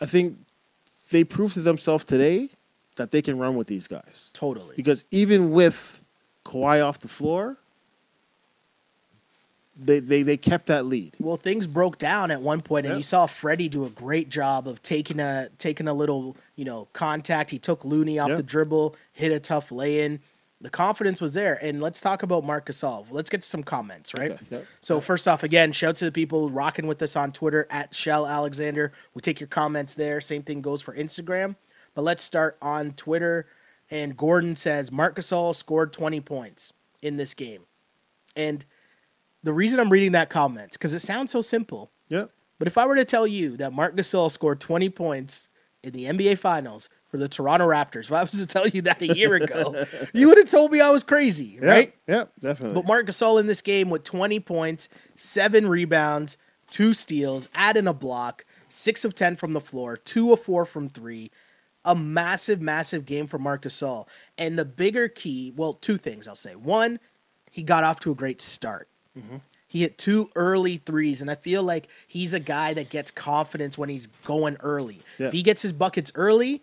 [0.00, 0.36] I think
[1.10, 2.48] they proved to themselves today
[2.96, 4.74] that they can run with these guys Totally.
[4.76, 6.02] because even with
[6.44, 7.56] Kawhi off the floor,
[9.78, 11.14] they they, they kept that lead.
[11.20, 12.98] Well, things broke down at one point, and Yep.
[12.98, 16.88] you saw Freddie do a great job of taking a taking a little, you know,
[16.92, 17.50] contact.
[17.50, 18.36] He took Looney off Yep.
[18.38, 20.20] the dribble, hit a tough lay in.
[20.60, 23.06] The confidence was there, and let's talk about Marc Gasol.
[23.12, 24.32] Let's get to some comments, right?
[24.32, 24.66] Okay, yep.
[24.80, 28.26] So first off, again, shout to the people rocking with us on Twitter at Shell
[28.26, 28.90] Alexander.
[29.14, 30.20] We take your comments there.
[30.20, 31.54] Same thing goes for Instagram.
[31.94, 33.46] But let's start on Twitter.
[33.88, 37.62] And Gordon says Marc Gasol scored 20 points in this game.
[38.34, 38.64] And
[39.42, 41.90] the reason I'm reading that comment because it sounds so simple.
[42.08, 42.30] Yep.
[42.58, 45.48] But if I were to tell you that Marc Gasol scored 20 points
[45.82, 49.00] in the NBA Finals for the Toronto Raptors, if I was to tell you that
[49.00, 51.94] a year ago, you would have told me I was crazy, right?
[52.08, 52.74] Yep, definitely.
[52.74, 56.36] But Marc Gasol in this game with 20 points, seven rebounds,
[56.68, 60.88] two steals, adding a block, six of 10 from the floor, two of four from
[60.88, 61.30] three.
[61.84, 64.06] A massive, massive game for Marc Gasol.
[64.36, 66.54] And the bigger key, well, two things I'll say.
[66.54, 66.98] One,
[67.50, 68.88] he got off to a great start.
[69.66, 73.76] He hit two early threes, and I feel like he's a guy that gets confidence
[73.76, 75.02] when he's going early.
[75.18, 75.26] Yeah.
[75.26, 76.62] If he gets his buckets early,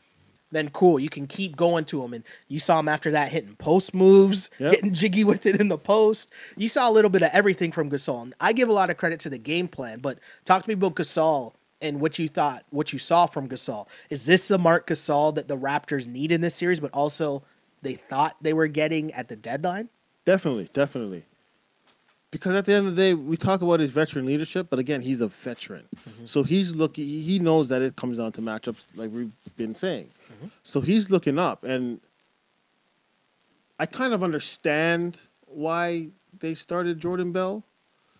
[0.51, 0.99] then cool.
[0.99, 2.13] You can keep going to him.
[2.13, 4.71] And you saw him after that hitting post moves, Yep.
[4.71, 6.31] getting jiggy with it in the post.
[6.57, 8.23] You saw a little bit of everything from Gasol.
[8.23, 10.73] And I give a lot of credit to the game plan, but talk to me
[10.73, 13.87] about Gasol and what you thought, what you saw from Gasol.
[14.09, 17.43] Is this the Marc Gasol that the Raptors need in this series, but also
[17.83, 19.89] they thought they were getting at the deadline?
[20.25, 21.25] Definitely, definitely.
[22.35, 25.01] Because at the end of the day, we talk about his veteran leadership, but again,
[25.01, 26.25] he's a veteran, mm-hmm.
[26.25, 27.05] so he's looking.
[27.05, 30.09] He knows that it comes down to matchups, like we've been saying.
[30.33, 30.47] Mm-hmm.
[30.61, 32.01] So he's looking up, and
[33.79, 37.63] I kind of understand why they started Jordan Bell.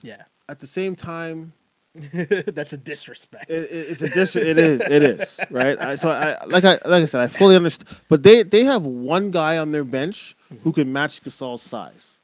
[0.01, 0.23] Yeah.
[0.47, 1.51] At the same time,
[2.13, 3.49] That's a disrespect.
[3.49, 4.80] it, it- it's a dis- It is.
[4.80, 5.78] It is right.
[5.82, 7.89] I, so I like I like I said, I fully understand.
[8.08, 10.63] But they they have one guy on their bench mm-hmm.
[10.63, 12.19] who can match Gasol's size.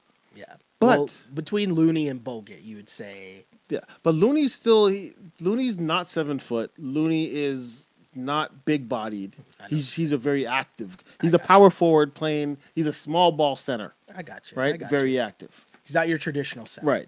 [0.82, 5.78] But- well, between Looney and Bogut, you would say Yeah, but Looney's still he, Looney's
[5.80, 6.72] not seven foot.
[6.78, 9.36] Looney is not big bodied.
[9.70, 10.98] He's he's a very active.
[11.22, 12.58] He's a power forward playing.
[12.76, 14.58] He's a small ball center, I got you.
[14.58, 14.78] Right?
[14.78, 15.20] got Very you.
[15.20, 16.88] active, He's not your traditional center.
[16.88, 17.08] right?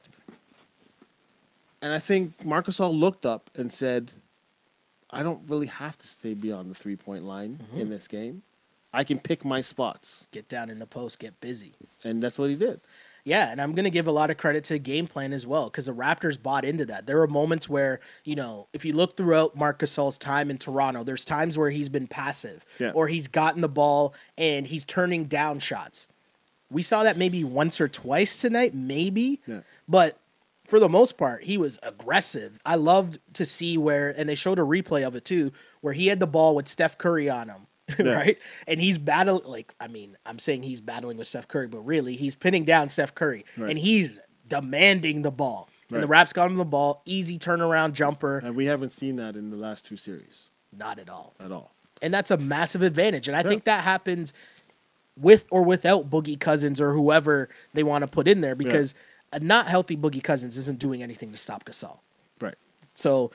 [1.82, 4.12] And I think Marc Gasol looked up and said,
[5.10, 7.82] "I don't really have to stay beyond the three point line Mm-hmm.
[7.82, 8.44] in this game.
[8.94, 11.74] I can pick my spots." Get down in the post, get busy.
[12.06, 12.80] And that's what he did.
[13.26, 15.66] Yeah, and I'm going to give a lot of credit to game plan as well
[15.66, 17.06] because the Raptors bought into that.
[17.08, 21.04] There are moments where, you know, if you look throughout Marc Gasol's time in Toronto,
[21.06, 22.92] there's times where he's been passive Yeah.
[22.94, 26.08] or he's gotten the ball and he's turning down shots.
[26.70, 29.40] We saw that maybe once or twice tonight, maybe.
[29.48, 29.62] Yeah.
[29.88, 30.18] But
[30.68, 32.60] for the most part, he was aggressive.
[32.66, 36.08] I loved to see where, and they showed a replay of it too, where he
[36.08, 37.68] had the ball with Steph Curry on him,
[38.00, 38.14] Yeah.
[38.14, 38.38] right?
[38.68, 42.16] And he's battling, like, I mean, I'm saying he's battling with Steph Curry, but really,
[42.16, 43.72] he's pinning down Steph Curry, Right.
[43.72, 45.70] and he's demanding the ball.
[45.90, 46.20] And the Right.
[46.20, 49.58] Raps got him the ball, easy turnaround jumper, And we haven't seen that in the
[49.58, 51.34] last two series not at all.
[51.40, 51.72] at all.
[52.02, 53.28] And that's a massive advantage.
[53.28, 53.50] And I Yeah.
[53.50, 54.34] think that happens
[55.16, 58.96] with or without Boogie Cousins or whoever they want to put in there because
[59.32, 62.00] a not healthy Boogie Cousins isn't doing anything to stop Gasol.
[62.42, 62.56] Right.
[62.96, 63.32] So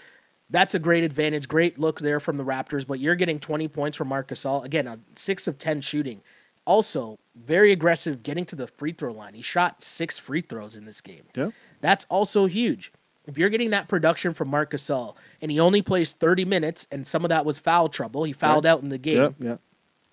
[0.51, 1.49] that's a great advantage.
[1.49, 4.65] Great look there from the Raptors, but you're getting 20 points from Marc Gasol.
[4.65, 6.23] Again, a 6 of 10 shooting.
[6.65, 9.33] Also, very aggressive getting to the free throw line.
[9.33, 11.23] He shot six free throws in this game.
[11.35, 11.51] Yeah.
[11.81, 12.93] That's also huge.
[13.27, 17.07] If you're getting that production from Marc Gasol and he only plays 30 minutes and
[17.07, 19.35] some of that was foul trouble, he fouled out in the game.
[19.39, 19.49] Yeah.
[19.49, 19.57] Yeah.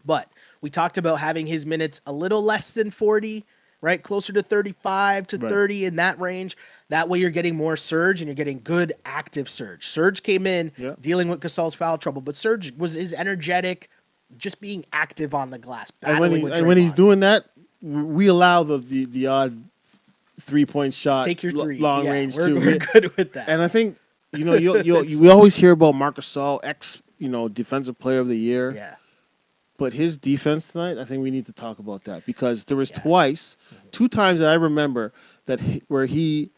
[0.06, 0.30] But
[0.62, 3.46] we talked about having his minutes a little less than 40,
[3.82, 4.02] right?
[4.02, 5.50] Closer to 35 to Right.
[5.50, 6.58] 30 in that range.
[6.90, 9.86] That way you're getting more Serge and you're getting good active Serge.
[9.88, 10.96] Serge came in Yeah.
[11.00, 13.90] dealing with Gasol's foul trouble, but Serge was is energetic,
[14.38, 15.92] just being active on the glass.
[16.04, 17.46] and when, he, and when he's doing that,
[17.82, 19.64] we allow the, the, the odd
[20.42, 21.78] three point shot, take your three.
[21.80, 22.56] long Yeah, range we're, too.
[22.56, 23.48] We're good with that.
[23.48, 23.98] And I think
[24.34, 28.20] you know you you we always hear about Marcus Gasol, ex you know defensive player
[28.20, 28.96] of the year, yeah.
[29.78, 32.92] but his defense tonight, I think we need to talk about that because there was
[32.92, 33.00] Yeah.
[33.00, 33.56] twice,
[33.96, 35.14] two times that I remember
[35.46, 36.52] that he, where he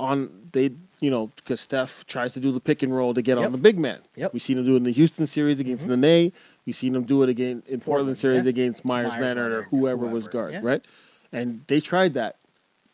[0.00, 3.36] on they you know, because Steph tries to do the pick and roll to get
[3.36, 3.46] Yep.
[3.46, 3.98] on the big man.
[4.14, 4.32] Yep.
[4.32, 6.00] We've seen him do it in the Houston series against mm-hmm.
[6.00, 6.32] Nene.
[6.64, 8.50] We've seen him do it again in Portland, Portland, series yeah.
[8.50, 10.60] against Meyers, Meyers Leonard or Leonard, whoever, was guard, yeah.
[10.62, 10.84] right?
[11.32, 12.36] And they tried that,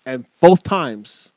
[0.06, 1.32] and both times,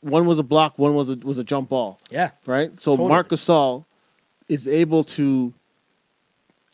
[0.00, 2.30] one was a block, one was a was a jump ball Yeah.
[2.46, 2.72] right?
[2.80, 3.08] So Totally.
[3.08, 3.84] Marc Gasol
[4.48, 5.52] is able to,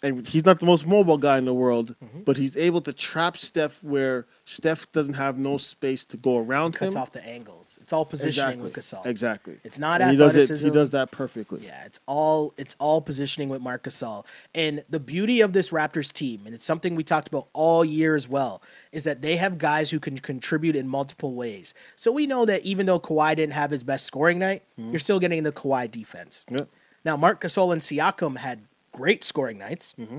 [0.03, 2.23] and he's not the most mobile guy in the world, Mm-hmm.
[2.25, 6.73] but he's able to trap Steph where Steph doesn't have no space to go around
[6.75, 7.01] Cuts him.
[7.01, 7.79] off the angles.
[7.81, 8.63] It's all positioning exactly.
[8.63, 9.07] with Gasol.
[9.07, 9.57] Exactly.
[9.65, 10.41] It's not And he does it.
[10.43, 10.67] athleticism.
[10.67, 11.63] He does that perfectly.
[11.65, 14.27] Yeah, it's all it's all positioning with Marc Gasol.
[14.55, 18.17] And the beauty of this Raptors team, and it's something we talked about all year
[18.17, 21.73] as well, is that they have guys who can contribute in multiple ways.
[21.97, 25.19] So we know that even though Kawhi didn't have his best scoring night, you're still
[25.21, 26.45] getting the Kawhi defense.
[26.51, 26.67] Yeah.
[27.05, 28.65] Now, Marc Gasol and Siakam had
[28.97, 30.19] great scoring nights, mm-hmm.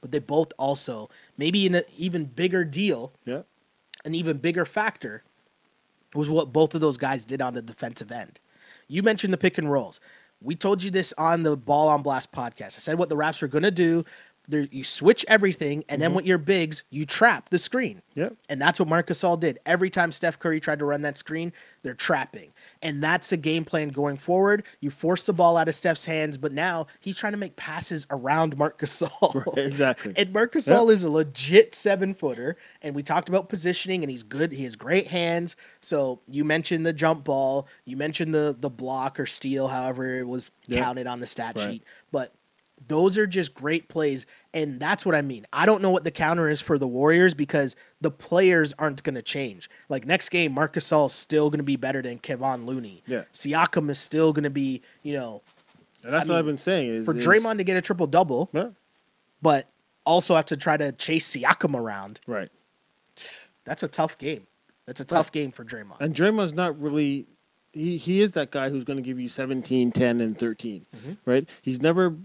[0.00, 3.42] but they both also, maybe in an even bigger deal, Yeah.
[4.04, 5.24] an even bigger factor
[6.14, 8.38] was what both of those guys did on the defensive end.
[8.86, 9.98] You mentioned the pick and rolls.
[10.40, 12.76] We told you this on the Ball on Blast podcast.
[12.76, 14.04] I said what the Raps were going to do.
[14.48, 16.16] There, you switch everything, and then mm-hmm.
[16.18, 18.00] with your bigs, you trap the screen.
[18.14, 18.36] Yep.
[18.48, 19.58] And that's what Marc Gasol did.
[19.66, 22.52] Every time Steph Curry tried to run that screen, they're trapping.
[22.82, 24.64] And that's the game plan going forward.
[24.80, 28.06] You force the ball out of Steph's hands, but now he's trying to make passes
[28.10, 29.08] around Marc Gasol.
[29.56, 30.12] Right, exactly.
[30.16, 30.94] And Marc Gasol Yep.
[30.94, 32.56] is a legit seven footer.
[32.80, 34.52] And we talked about positioning, and he's good.
[34.52, 35.56] He has great hands.
[35.80, 37.66] So you mentioned the jump ball.
[37.84, 40.82] You mentioned the the block or steal, however it was Yep.
[40.84, 41.70] counted on the stat Right.
[41.72, 41.84] sheet.
[42.12, 42.32] But
[42.86, 44.24] those are just great plays.
[44.62, 45.46] And that's what I mean.
[45.52, 49.14] I don't know what the counter is for the Warriors because the players aren't going
[49.14, 49.70] to change.
[49.88, 53.02] Like next game, Marcus Gasol is still going to be better than Kevon Looney.
[53.06, 53.22] Yeah.
[53.32, 55.42] Siakam is still going to be, you know,
[56.04, 56.88] And that's I what mean, I've been saying.
[56.90, 58.70] Is, for is- Draymond to get a triple double, Yeah.
[59.40, 59.68] but
[60.04, 62.20] also have to try to chase Siakam around.
[62.26, 62.50] Right.
[63.64, 64.46] That's a tough game.
[64.86, 66.00] That's a tough game for Draymond.
[66.00, 67.26] And Draymond's not really.
[67.74, 71.12] He, he is that guy who's going to give you 17, 10, and 13, mm-hmm.
[71.30, 71.46] right?
[71.60, 72.16] He's never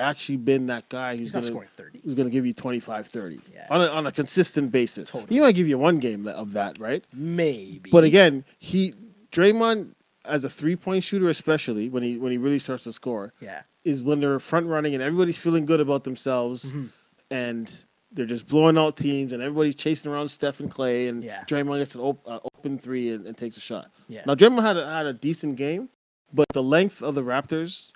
[0.00, 2.00] actually been that guy who's going scoring 30.
[2.04, 3.66] who's going to give you 25, 30 Yeah.
[3.70, 5.10] on, a, on a consistent basis.
[5.10, 5.34] Totally.
[5.34, 7.04] He might give you one game of that, right?
[7.12, 7.90] Maybe.
[7.90, 8.94] But again, he
[9.32, 9.90] Draymond
[10.24, 13.62] as a three point shooter, especially when he when he really starts to score, yeah.
[13.84, 16.86] is when they're front running and everybody's feeling good about themselves, Mm-hmm.
[17.30, 21.44] and they're just blowing out teams, and everybody's chasing around Steph and Clay, and Yeah.
[21.46, 23.90] Draymond gets an op- uh, open three and, and takes a shot.
[24.08, 24.22] Yeah.
[24.26, 25.88] Now Draymond had a, had a decent game,
[26.32, 27.92] but the length of the Raptors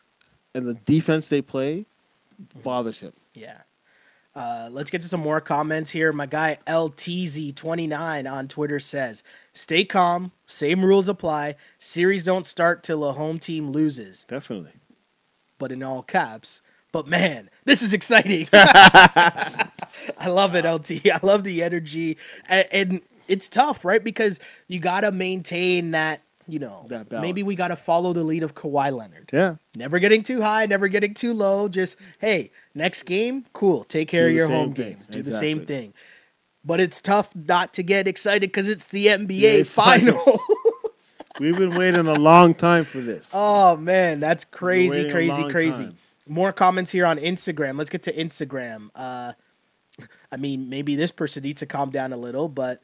[0.54, 1.86] and the defense they play
[2.62, 3.12] bothers him.
[3.34, 3.58] Yeah.
[4.34, 6.12] Uh, let's get to some more comments here.
[6.12, 10.32] My guy LTZ29 on Twitter says, "Stay calm.
[10.46, 11.54] Same rules apply.
[11.78, 14.72] Series don't start till a home team loses." Definitely.
[15.58, 16.62] But in all caps.
[16.90, 18.48] But man, this is exciting.
[18.52, 21.06] I love it, LT.
[21.06, 22.18] I love the energy,
[22.48, 24.02] and, and it's tough, right?
[24.02, 26.22] Because you got to maintain that.
[26.46, 29.30] You know, That maybe we got to follow the lead of Kawhi Leonard.
[29.32, 29.56] Yeah.
[29.76, 31.68] Never getting too high, never getting too low.
[31.68, 33.84] Just hey, next game, cool.
[33.84, 34.92] Take care Do of your home thing.
[34.92, 35.06] games.
[35.06, 35.94] Do the same thing.
[36.64, 40.18] But it's tough not to get excited because it's the NBA Yeah, final.
[40.18, 40.40] finals.
[41.40, 43.28] We've been waiting a long time for this.
[43.32, 45.84] oh man, that's crazy, crazy, crazy.
[45.84, 45.96] time.
[46.28, 47.76] More comments here on Instagram.
[47.76, 48.90] Let's get to Instagram.
[48.94, 49.32] Uh,
[50.32, 52.82] I mean, maybe this person needs to calm down a little, but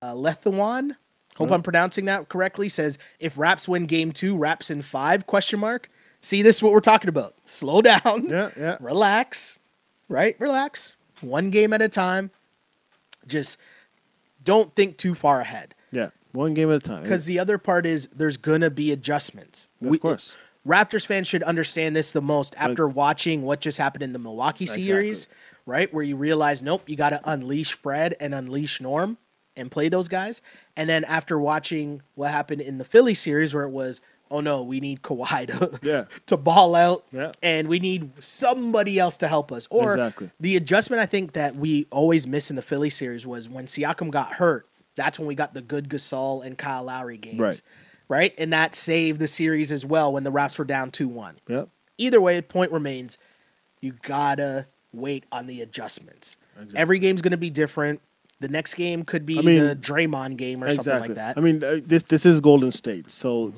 [0.00, 0.96] uh, Lethawan,
[1.38, 1.50] hope?
[1.50, 5.26] I'm pronouncing that correctly, says if Raps win game two, Raps in five?
[5.26, 5.90] Question mark.
[6.20, 7.34] See, this is what we're talking about.
[7.44, 8.26] Slow down.
[8.26, 8.76] Yeah, yeah.
[8.80, 9.58] relax,
[10.08, 10.34] right?
[10.40, 10.96] Relax.
[11.20, 12.30] One game at a time.
[13.26, 13.56] Just
[14.42, 15.74] don't think too far ahead.
[15.92, 16.10] Yeah.
[16.32, 17.02] One game at a time.
[17.02, 19.68] Because the other part is there's gonna be adjustments.
[19.84, 20.32] Of course.
[20.66, 24.64] Raptors fans should understand this the most after watching what just happened in the Milwaukee
[24.64, 24.84] Exactly.
[24.84, 25.26] series,
[25.64, 25.92] right?
[25.94, 29.16] Where you realize, nope, you got to unleash Fred and unleash Norm
[29.58, 30.40] and play those guys.
[30.76, 34.62] And then after watching what happened in the Philly series, where it was, oh no,
[34.62, 36.04] we need Kawhi to, Yeah.
[36.26, 37.32] to ball out, Yeah.
[37.42, 39.66] and we need somebody else to help us.
[39.70, 40.30] Or Exactly.
[40.40, 44.10] the adjustment I think that we always miss in the Philly series was when Siakam
[44.10, 44.66] got hurt.
[44.94, 47.38] That's when we got the good Gasol and Kyle Lowry games.
[47.38, 47.62] Right.
[48.08, 48.34] Right.
[48.38, 51.36] And that saved the series as well when the Raps were down 2 1.
[51.48, 51.64] Yeah.
[51.98, 53.18] Either way, the point remains
[53.80, 56.36] you gotta wait on the adjustments.
[56.56, 56.78] Exactly.
[56.80, 58.00] Every game's gonna be different.
[58.40, 61.36] The next game could be I mean- the Draymond game or something like that.
[61.36, 61.38] Mm-hmm.
[61.38, 63.52] I mean, uh, this this is Golden State, so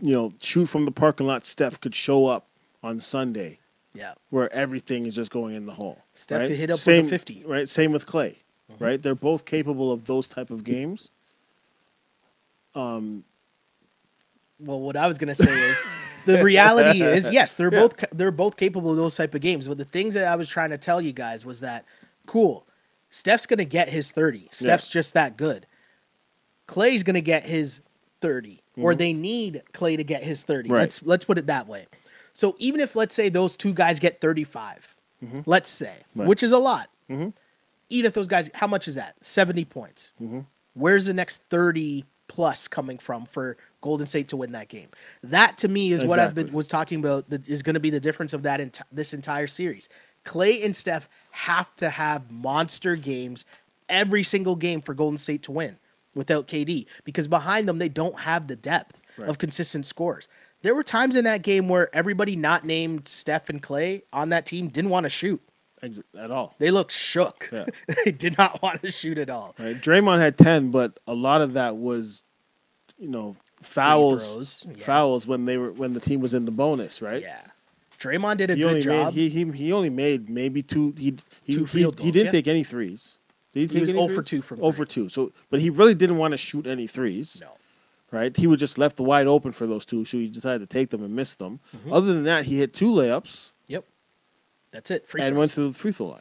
[0.00, 1.46] you know, shoot from the parking lot.
[1.46, 2.46] Steph could show up
[2.82, 3.58] on Sunday
[3.94, 4.14] yeah.
[4.30, 5.98] where everything is just going in the hole.
[6.12, 6.48] Steph right?
[6.48, 7.44] could hit up with a Same, 50.
[7.46, 7.68] Right.
[7.68, 8.38] Same with Clay.
[8.70, 8.84] Mm-hmm.
[8.84, 9.02] Right.
[9.02, 11.10] They're both capable of those type of games.
[12.74, 13.24] Um.
[14.58, 15.82] Well, what I was gonna say is
[16.26, 19.68] the reality is yes, they're both they're both capable of those type of games.
[19.68, 21.84] But the things that I was trying to tell you guys was that
[22.26, 22.66] cool.
[23.14, 24.48] Steph's gonna get his thirty.
[24.50, 25.66] Steph's just that good.
[26.66, 27.80] Clay's gonna get his
[28.20, 28.60] thirty.
[28.76, 28.98] or mm-hmm.
[28.98, 30.68] they need Clay to get his 30.
[30.68, 30.80] Right.
[30.80, 31.86] Let's let's put it that way.
[32.32, 35.38] So even if let's say those two guys get 35, mm-hmm.
[35.46, 36.26] let's say, Right.
[36.26, 36.90] which is a lot.
[37.08, 37.28] Mm-hmm.
[37.88, 39.14] Even if those guys how much is that?
[39.22, 40.10] 70 points.
[40.72, 44.88] Where's the next 30 plus coming from for Golden State to win that game?
[45.22, 47.90] That to me is what I've been was talking about that is going to be
[47.90, 49.88] the difference of that enti- this entire series.
[50.24, 53.44] Clay and Steph have to have monster games
[53.88, 55.78] every single game for Golden State to win
[56.14, 59.28] without KD because behind them they don't have the depth Right.
[59.28, 60.28] of consistent scores.
[60.62, 64.44] There were times in that game where everybody not named Steph and Klay on that
[64.44, 65.40] team didn't want to shoot.
[66.18, 66.54] At all.
[66.58, 67.48] They looked shook.
[67.52, 67.66] Yeah.
[68.04, 69.54] they did not want to shoot at all.
[69.58, 69.76] Right?
[69.76, 72.24] Draymond had ten, but a lot of that was,
[72.98, 74.84] you know, fouls, throws, yeah.
[74.84, 77.22] fouls when they were when the team was in the bonus, right?
[77.22, 77.42] Yeah.
[78.04, 79.14] Draymond did a He good job.
[79.14, 80.94] made he, he he only made maybe two.
[80.98, 82.30] He he Two he, field he goals, didn't yeah.
[82.30, 83.18] take any threes.
[83.52, 84.76] Did he take was any 0 for 2 from 0 three.
[84.76, 85.08] for two.
[85.08, 87.38] So, but he really didn't want to shoot any threes.
[87.40, 87.52] no.
[88.10, 88.36] right?
[88.36, 91.02] He was just left wide open for those two, so he decided to take them
[91.04, 91.60] and miss them.
[91.76, 91.92] Mm-hmm.
[91.92, 93.84] Other than that, he hit two layups Yep.
[94.72, 95.06] That's it.
[95.06, 95.38] Free and throws.
[95.38, 96.20] went to the free throw line.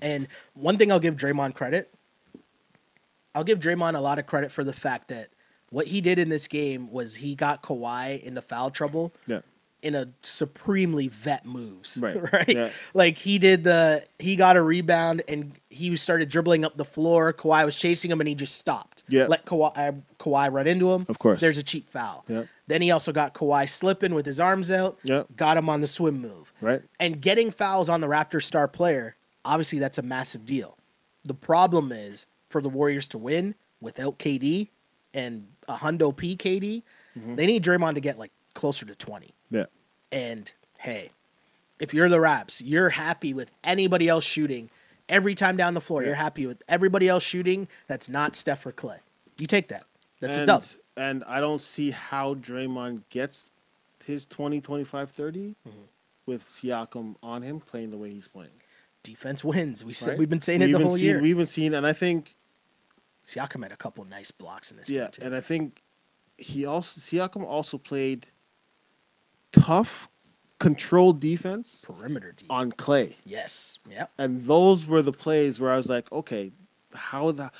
[0.00, 1.94] And one thing I'll give Draymond credit,
[3.34, 5.28] I'll give Draymond a lot of credit for the fact that
[5.70, 9.40] what he did in this game was he got Kawhi into foul trouble Yeah,
[9.82, 11.98] in a supremely vet moves.
[12.00, 12.16] Right.
[12.32, 12.48] Right.
[12.48, 12.70] Yeah.
[12.94, 17.32] Like he did the he got a rebound and he started dribbling up the floor.
[17.32, 19.02] Kawhi was chasing him and he just stopped.
[19.08, 19.26] Yeah.
[19.28, 21.04] Let Kawhi uh, Kawhi run into him.
[21.08, 21.40] Of course.
[21.40, 22.24] There's a cheap foul.
[22.28, 22.44] Yeah.
[22.68, 24.98] Then he also got Kawhi slipping with his arms out.
[25.02, 25.24] Yeah.
[25.36, 26.52] Got him on the swim move.
[26.60, 26.82] right.
[27.00, 30.78] And getting fouls on the Raptors star player, obviously that's a massive deal.
[31.24, 34.68] The problem is for the Warriors to win without KD
[35.12, 36.82] and a hundo P KD,
[37.18, 37.34] Mm-hmm.
[37.34, 39.34] they need Draymond to get like closer to 20.
[39.52, 39.66] Yeah,
[40.10, 41.10] And hey,
[41.78, 44.70] if you're the Raps, you're happy with anybody else shooting
[45.08, 46.02] every time down the floor.
[46.02, 46.08] Yeah.
[46.08, 48.98] You're happy with everybody else shooting that's not Steph or Klay.
[49.38, 49.84] You take that.
[50.20, 50.64] That's and, a dub.
[50.96, 53.50] And I don't see how Draymond gets
[54.04, 55.78] his 20, 25, 30 Mm-hmm.
[56.26, 58.50] with Siakam on him playing the way he's playing.
[59.02, 59.84] Defense wins.
[59.84, 60.18] We said right?
[60.18, 61.20] we've been saying We've it the whole seen, year.
[61.22, 62.36] We've been seeing, and I think
[63.24, 65.22] Siakam had a couple nice blocks in this yeah, game too.
[65.24, 65.82] and I think
[66.38, 68.26] he also Siakam also played
[69.52, 70.08] tough,
[70.58, 72.50] controlled defense Perimeter deep.
[72.50, 73.14] on Klay.
[73.24, 73.78] Yes.
[73.90, 74.10] Yep.
[74.18, 76.52] And those were the plays where I was like, okay,
[76.94, 77.50] how the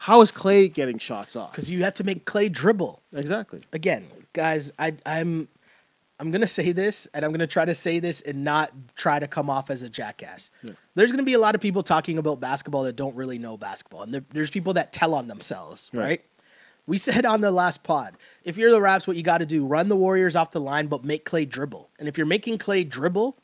[0.00, 1.50] how is Klay getting shots off?
[1.52, 3.02] Because you have to make Klay dribble.
[3.14, 3.60] Exactly.
[3.72, 5.48] Again, guys, I, I'm
[6.20, 9.26] I'm gonna say this, and I'm gonna try to say this and not try to
[9.26, 10.50] come off as a jackass.
[10.62, 10.72] Yeah.
[10.94, 14.02] There's gonna be a lot of people talking about basketball that don't really know basketball,
[14.02, 16.02] and there, there's people that tell on themselves, Right.
[16.04, 16.24] right?
[16.86, 19.64] We said on the last pod, if you're the Raps, what you got to do:
[19.64, 21.88] run the Warriors off the line, but make Klay dribble.
[21.98, 23.38] And if you're making Klay dribble,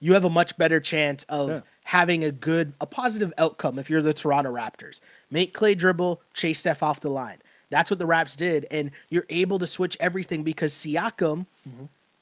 [0.00, 1.60] you have a much better chance of Yeah.
[1.84, 5.00] having a good, a positive outcome if you're the Toronto Raptors.
[5.30, 7.38] Make Klay dribble, chase Steph off the line.
[7.70, 11.46] That's what the Raps did, and you're able to switch everything because Siakam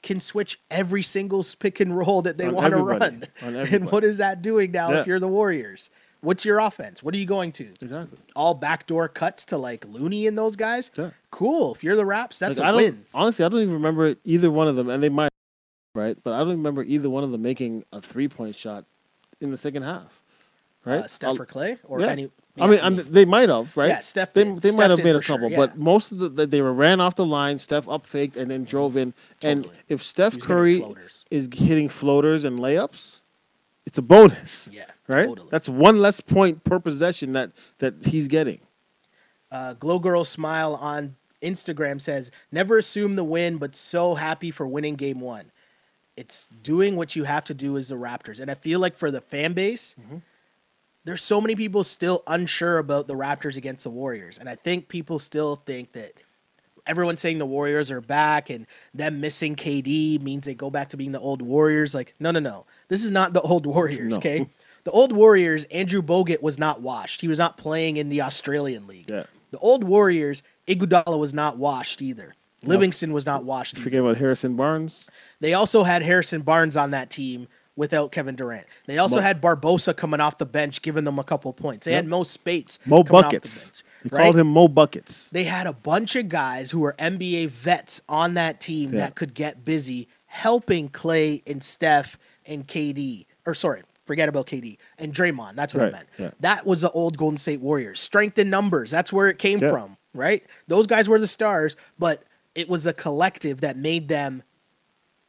[0.03, 3.23] can switch every single pick and roll that they want to run.
[3.41, 4.99] And what is that doing now Yeah.
[5.01, 5.89] if you're the Warriors?
[6.27, 7.01] What's your offense?
[7.01, 7.69] What are you going to?
[7.81, 8.17] Exactly.
[8.35, 10.91] All backdoor cuts to like Looney and those guys?
[10.97, 11.11] Yeah.
[11.31, 11.73] Cool.
[11.73, 13.05] If you're the Raps, that's Like, a I win.
[13.13, 15.31] Honestly, I don't even remember either one of them, and they might,
[15.95, 16.17] right?
[16.21, 18.83] But I don't remember either one of them making a three point shot
[19.39, 20.21] in the second half,
[20.83, 20.99] right?
[20.99, 22.07] Uh, Steph I'll- or Klay or yeah.
[22.07, 22.29] any?
[22.59, 23.87] I mean, I'm, they might have, right?
[23.87, 24.61] Yeah, Steph They, did.
[24.63, 25.57] they Steph might have made a for sure, couple, yeah.
[25.57, 27.57] but most of the they were ran off the line.
[27.59, 29.13] Steph up faked and then drove in.
[29.43, 30.83] And if Steph Curry
[31.31, 33.21] is hitting floaters and layups,
[33.87, 34.69] it's a bonus.
[34.71, 35.25] Yeah, right.
[35.27, 35.47] totally.
[35.49, 38.59] That's one less point per possession that that he's getting.
[39.51, 44.67] uh, Glow Girl Smile on Instagram says, "Never assume the win, but so happy for
[44.67, 45.51] winning game one.
[46.17, 49.09] It's doing what you have to do as the Raptors, and I feel like for
[49.09, 49.95] the fan base,
[51.05, 54.89] there's so many people still unsure about the Raptors against the Warriors, and I think
[54.89, 56.11] people still think that."
[56.87, 60.97] Everyone's saying the Warriors are back and them missing KD means they go back to
[60.97, 61.93] being the old Warriors.
[61.93, 62.65] Like, no, no, no.
[62.87, 64.17] This is not the old Warriors, No.
[64.17, 64.47] okay?
[64.83, 67.19] The old Warriors, Andrew Bogut was not washed.
[67.21, 69.09] He was not playing in the Australian League.
[69.09, 69.23] Yeah.
[69.51, 72.33] The old Warriors, Iguodala was not washed either.
[72.63, 73.83] Livingston was not washed either.
[73.83, 75.05] Forget about Harrison Barnes.
[75.41, 78.65] They also had Harrison Barnes on that team without Kevin Durant.
[78.87, 81.85] They also Mo- had Barbosa coming off the bench, giving them a couple points.
[81.85, 82.03] They Yep.
[82.03, 83.71] had Mo Speights, Mo coming off the Buckets.
[84.03, 84.23] He right?
[84.23, 85.27] called him Mo Buckets.
[85.29, 88.99] They had a bunch of guys who were NBA vets on that team Yeah.
[88.99, 93.25] that could get busy helping Klay and Steph and KD.
[93.45, 95.55] Or sorry, forget about KD and Draymond.
[95.55, 96.07] That's what I meant.
[96.17, 96.31] yeah.
[96.39, 97.99] That was the old Golden State Warriors.
[97.99, 98.91] Strength in numbers.
[98.91, 99.71] That's where it came Yeah.
[99.71, 100.43] from, right?
[100.67, 102.23] Those guys were the stars, but
[102.55, 104.43] it was a collective that made them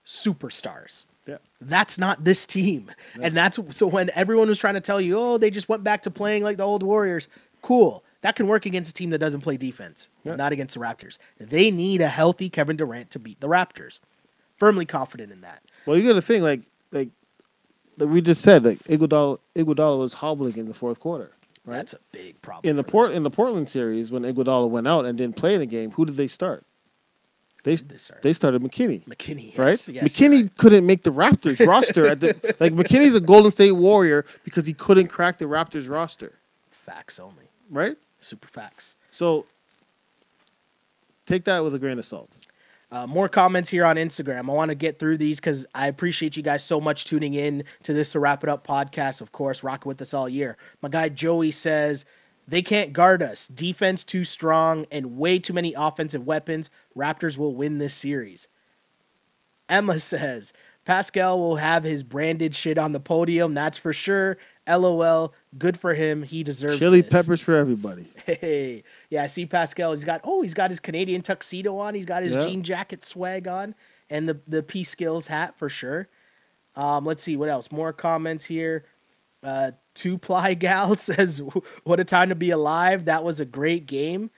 [0.07, 1.05] superstars.
[1.26, 1.36] Yeah.
[1.61, 2.90] That's not this team.
[3.20, 6.03] And that's so when everyone was trying to tell you, oh, they just went back
[6.03, 7.28] to playing like the old Warriors,
[7.62, 8.03] cool.
[8.23, 10.35] That can work against a team that doesn't play defense, Yeah.
[10.37, 11.19] not against the Raptors.
[11.39, 14.01] They need a healthy Kevin Durant to beat the Raptors.
[14.57, 15.62] Firmly confident in that.
[15.87, 17.11] Well, you got to think like like
[17.97, 21.31] like we just said, like Iguodala Iguodala was hobbling in the fourth quarter,
[21.64, 21.77] right?
[21.77, 22.69] That's a big problem.
[22.69, 25.61] in the port in the Portland series when Iguodala went out and didn't play in
[25.61, 26.64] the game, who did they start?
[27.62, 27.77] They.
[27.77, 28.23] They start.
[28.23, 29.89] they started McKinnie, McKinnie, yes, right?
[29.95, 30.57] yes, McKinnie right.
[30.57, 34.73] couldn't make the Raptors roster at the like McKinnie's a Golden State Warrior because he
[34.73, 36.33] couldn't crack the Raptors roster,
[36.69, 37.51] Facts only.
[37.71, 37.97] right?
[38.21, 38.97] Super facts.
[39.11, 39.47] So
[41.27, 42.31] take that with a grain of salt.
[42.91, 44.49] Uh, more comments here on Instagram.
[44.49, 47.64] I want to get through these because I appreciate you guys so much tuning in
[47.83, 49.21] to this to wrap it up podcast.
[49.21, 50.57] Of course, rocking with us all year.
[50.81, 52.07] My guy Joey says
[52.47, 53.47] they can't guard us.
[53.47, 56.71] Defense too strong and way too many offensive weapons.
[56.97, 58.49] Raptors will win this series.
[59.69, 60.55] Emma says
[60.89, 63.53] Pascal will have his branded shit on the podium.
[63.53, 64.39] That's for sure.
[64.66, 65.34] LOL.
[65.59, 66.22] Good for him.
[66.22, 67.12] He deserves Chili this.
[67.12, 68.09] peppers for everybody.
[68.28, 69.93] Hey, yeah, I see Pascal.
[69.93, 71.95] He's got oh, he's got his Canadian tuxedo on.
[71.95, 72.41] He's got his Yeah.
[72.45, 73.74] jean jacket swag on,
[74.11, 76.09] and the the P skills hat for sure.
[76.76, 77.70] Um, let's see what else.
[77.72, 78.84] More comments here.
[79.43, 81.41] Uh, Two ply gal says,
[81.84, 83.07] "What a time to be alive!
[83.07, 84.30] That was a great game."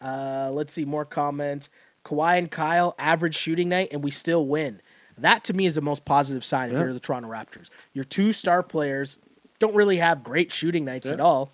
[0.00, 1.68] Uh, let's see more comments.
[2.04, 4.80] Kawhi and Kyle average shooting night, and we still win.
[5.18, 6.80] That to me is the most positive sign if Yeah.
[6.84, 7.68] you're the Toronto Raptors.
[7.94, 9.18] Your two star players
[9.58, 11.14] don't really have great shooting nights Yeah.
[11.14, 11.52] at all.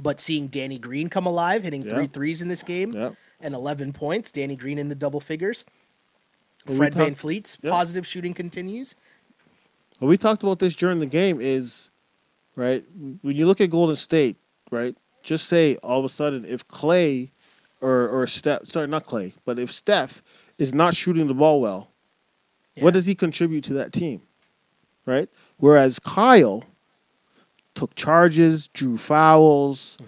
[0.00, 1.90] But seeing Danny Green come alive, hitting Yeah.
[1.90, 5.64] three threes in this game and 11 points, Danny Green in the double figures.
[6.66, 8.94] Well, we Fred VanVleet's positive shooting continues.
[10.00, 11.40] Well, we talked about this during the game.
[11.40, 11.90] Is
[12.54, 12.84] right
[13.22, 14.36] when you look at Golden State,
[14.70, 14.96] right?
[15.24, 17.30] Just say all of a sudden if Klay
[17.80, 20.22] or or Steph, sorry, not Klay, but if Steph
[20.58, 21.90] is not shooting the ball well,
[22.78, 22.84] Yeah.
[22.84, 24.22] what does he contribute to that team,
[25.06, 25.28] right?
[25.58, 26.64] Whereas Kyle
[27.74, 29.98] took charges, drew fouls,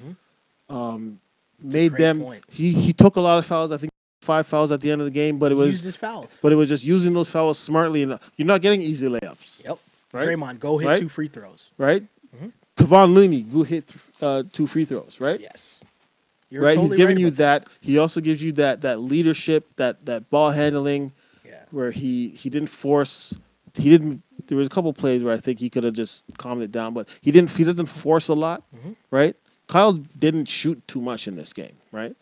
[0.69, 1.21] um,
[1.63, 2.21] That's a made them.
[2.23, 2.45] point.
[2.51, 3.73] He he took a lot of fouls.
[3.73, 3.91] I think
[4.21, 6.39] five fouls at the end of the game, but it He was used his fouls.
[6.43, 8.03] but it was just using those fouls smartly.
[8.03, 9.79] And you're not getting easy layups, Yep.
[10.13, 10.25] right?
[10.27, 10.99] Draymond, go hit Right?
[10.99, 11.71] two free throws.
[11.79, 12.05] right?
[12.37, 12.53] Mhm.
[12.77, 13.93] Kevon Looney who hit
[14.23, 15.41] uh, two free throws, right?
[15.41, 15.83] Yes.
[16.51, 16.75] You're right.
[16.75, 17.69] totally He's giving right you about that.
[17.81, 21.13] He also gives you that that leadership, that that ball handling.
[21.73, 23.35] Where he he didn't force.
[23.75, 24.23] He didn't.
[24.47, 26.93] There was a couple plays where I think he could have just calmed it down,
[26.95, 27.51] but he didn't.
[27.51, 28.97] He doesn't force a lot, Mhm.
[29.11, 29.37] right?
[29.69, 32.17] Kyle didn't shoot too much in this game, right?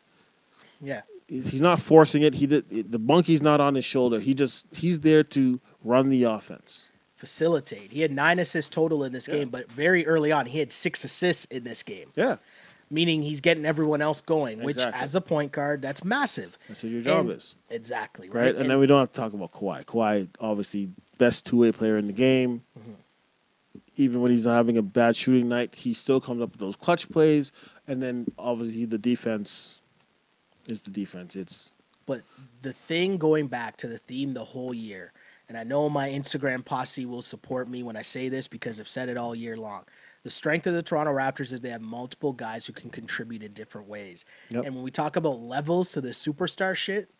[0.80, 1.02] Yeah.
[1.28, 2.34] He's not forcing it.
[2.34, 2.90] He did.
[2.92, 4.20] The monkey's not on his shoulder.
[4.20, 6.88] He just he's there to run the offense.
[7.16, 7.90] Facilitate.
[7.92, 9.38] He had nine assists total in this Yeah.
[9.38, 12.36] game, but very early on, he had six assists in this game, Yeah,
[12.90, 15.02] meaning he's getting everyone else going, which, Exactly.
[15.02, 16.58] as a point guard, that's massive.
[16.68, 17.54] that's what your job And- is.
[17.70, 18.28] Exactly.
[18.28, 18.46] right?
[18.46, 18.56] Right.
[18.56, 19.84] And, then we don't have to talk about Kawhi.
[19.84, 22.62] Kawhi, obviously, best two way player in the game.
[22.78, 22.92] Mm-hmm.
[23.96, 26.76] Even when he's not having a bad shooting night, he still comes up with those
[26.76, 27.50] clutch plays.
[27.88, 29.80] And then obviously the defense
[30.66, 31.34] is the defense.
[31.34, 31.72] It's
[32.06, 32.22] But
[32.62, 35.12] the thing going back to the theme the whole year,
[35.48, 38.88] and I know my Instagram posse will support me when I say this because I've
[38.88, 39.84] said it all year long.
[40.24, 43.52] The strength of the Toronto Raptors is they have multiple guys who can contribute in
[43.52, 44.24] different ways.
[44.50, 44.64] Yep.
[44.64, 47.10] And when we talk about levels to the superstar shit,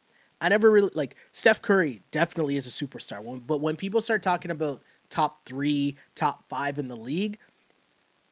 [0.41, 3.23] I never really like Steph Curry definitely is a superstar.
[3.23, 7.39] When, but when people start talking about top three, top five in the league,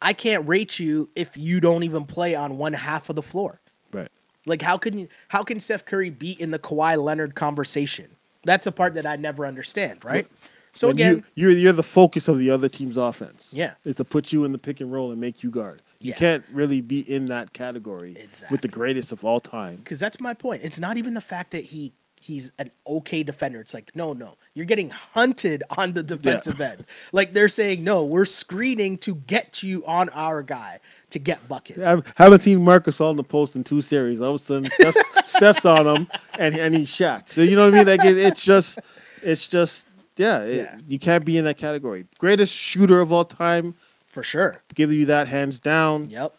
[0.01, 3.61] I can't rate you if you don't even play on one half of the floor.
[3.93, 4.09] right.
[4.45, 8.17] Like how can you how can Steph Curry be in the Kawhi Leonard conversation?
[8.45, 10.29] That's a part that I never understand, right?
[10.77, 13.49] So When again, you, you're, you're the focus of the other team's offense.
[13.53, 13.75] Yeah.
[13.85, 15.83] Is to put you in the pick and roll and make you guard.
[16.01, 16.17] You Yeah.
[16.17, 18.17] can't really be in that category
[18.51, 19.77] with the greatest of all time.
[19.77, 20.63] because that's my point.
[20.65, 23.61] It's not even the fact that he he's an okay defender.
[23.61, 26.85] It's like no, no, you're getting hunted on the defensive end.
[27.13, 31.87] Like they're saying, no, we're screening to get you on our guy to get buckets.
[31.87, 34.21] I haven't seen Marcus on the post in two series.
[34.21, 36.09] All of a sudden, Steph's, Steph's on him,
[36.39, 37.33] and and he's Shaq.
[37.33, 37.87] So you know what I mean?
[37.87, 38.81] Like it, it's just,
[39.23, 39.87] it's just,
[40.17, 40.79] yeah, it- Yeah.
[40.87, 42.07] You can't be in that category.
[42.19, 43.75] Greatest shooter of all time.
[44.09, 44.63] For sure.
[44.75, 46.09] Give you that hands down.
[46.09, 46.35] Yep.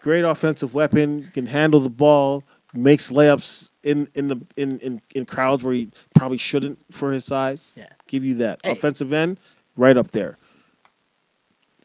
[0.00, 1.30] Great offensive weapon.
[1.32, 2.44] Can handle the ball.
[2.74, 7.24] Makes layups in in the in in, in crowds where he probably shouldn't for his
[7.24, 7.72] size.
[7.74, 7.86] Yeah.
[8.06, 8.72] Give you that Hey.
[8.72, 9.38] offensive end,
[9.76, 10.36] right up there.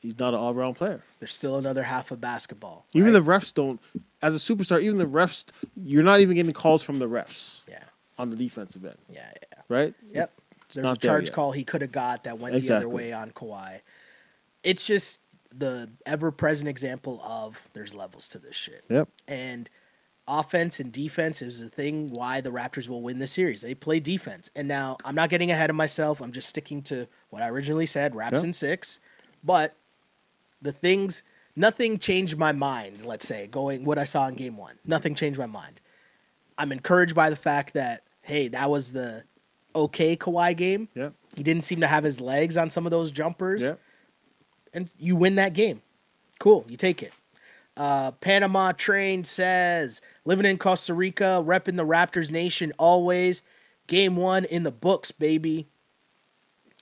[0.02, 1.04] He's not an all round player.
[1.20, 2.86] There's still another half of basketball.
[2.94, 3.24] Even right?
[3.24, 3.80] the refs don't.
[4.22, 7.84] As a superstar, even the refs, you're not even getting calls from the refs yeah,
[8.18, 9.60] on the defensive end, yeah, yeah.
[9.70, 9.94] right?
[10.12, 10.34] Yep.
[10.74, 11.34] There's not a there charge yet.
[11.34, 13.82] call he could have got that went the other way on Kawhi.
[14.64, 15.20] It's just
[15.54, 18.84] the ever present example of there's levels to this shit.
[18.90, 19.10] Yep.
[19.28, 19.70] And
[20.28, 23.62] offense and defense is the thing why the Raptors will win the series.
[23.62, 24.50] They play defense.
[24.56, 26.22] And now I'm not getting ahead of myself.
[26.22, 28.48] I'm just sticking to what I originally said, Raps Yeah.
[28.48, 29.00] in six.
[29.44, 29.76] But
[30.62, 31.24] the things
[31.56, 33.04] nothing changed my mind.
[33.04, 35.82] Let's say going what I saw in game one, nothing changed my mind.
[36.58, 39.24] I'm encouraged by the fact that hey, that was the
[39.76, 40.88] okay Kawhi game.
[40.96, 41.10] Yeah.
[41.36, 43.80] He didn't seem to have his legs on some of those jumpers, Yep.
[44.74, 45.82] and you win that game.
[46.40, 47.14] Cool, you take it.
[47.78, 53.44] Uh, Panama Train says, living in Costa Rica, repping the Raptors nation always.
[53.88, 55.68] Game one in the books, baby.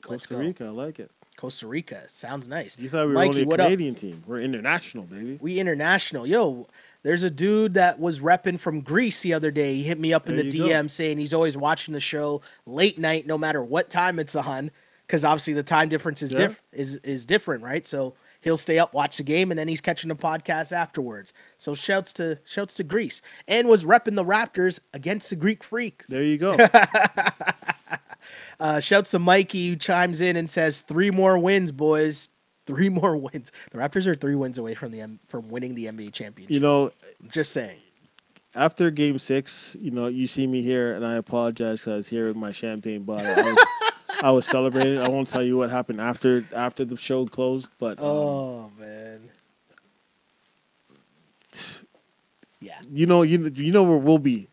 [0.08, 0.40] Let's Costa go.
[0.40, 1.12] Rica, I like it.
[1.40, 2.78] Costa Rica sounds nice.
[2.78, 3.68] You thought we were Mikey, only a what up?
[3.68, 4.24] Canadian team.
[4.28, 5.38] We're international, baby.
[5.42, 6.28] We international.
[6.28, 6.68] Yo,
[7.04, 9.76] there's a dude that was repping from Greece the other day.
[9.76, 10.70] He hit me up in There the you go.
[10.70, 14.70] DM saying he's always watching the show late night, no matter what time it's on,
[15.08, 16.40] because obviously the time difference is Yeah.
[16.48, 17.88] diff- is is different, right?
[17.88, 21.32] So he'll stay up, watch the game, and then he's catching the podcast afterwards.
[21.58, 26.04] So shouts to shouts to Greece, and was repping the Raptors against the Greek Freak.
[26.10, 26.58] There you go.
[28.60, 32.30] Uh, shouts to Mikey who chimes in and says three more wins, boys.
[32.66, 33.52] Three more wins.
[33.72, 36.54] The Raptors are three wins away from the M- from winning the NBA championship.
[36.54, 36.92] you know,
[37.22, 37.80] I'm just saying.
[38.56, 42.08] after game six, you know, you see me here, and I apologize because I was
[42.10, 43.26] here with my champagne bottle.
[43.26, 43.66] I was,
[44.24, 45.00] I was celebrating.
[45.00, 49.22] I won't tell you what happened after after the show closed, but um, Oh man.
[52.62, 52.80] Yeah.
[52.92, 54.48] you know, you you know where we'll be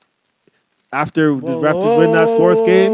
[0.93, 2.93] after the Raptors win that fourth game.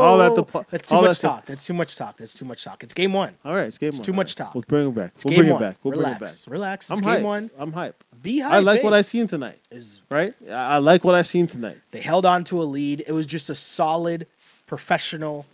[0.00, 1.46] All at the po- That's too all much at the- talk.
[1.46, 2.16] That's too much talk.
[2.16, 2.82] That's too much talk.
[2.82, 3.34] It's game one.
[3.44, 4.04] All right, it's game It's one.
[4.04, 4.44] too All much right.
[4.46, 4.54] talk.
[4.54, 5.12] We'll bring it back.
[5.16, 5.62] It's we'll game bring one.
[5.62, 5.76] it back.
[5.82, 6.18] We'll relax.
[6.18, 6.52] bring it back.
[6.52, 6.90] Relax.
[6.90, 7.22] I'm It's hype.
[7.22, 7.50] one.
[7.58, 8.04] I'm hype.
[8.22, 8.52] Be hype.
[8.52, 8.98] I like what babe.
[8.98, 9.58] I seen tonight.
[9.70, 10.34] Is Right?
[10.50, 11.78] I like what I seen tonight.
[11.92, 13.04] they held on to a lead.
[13.06, 14.26] It was just a solid
[14.66, 15.46] professional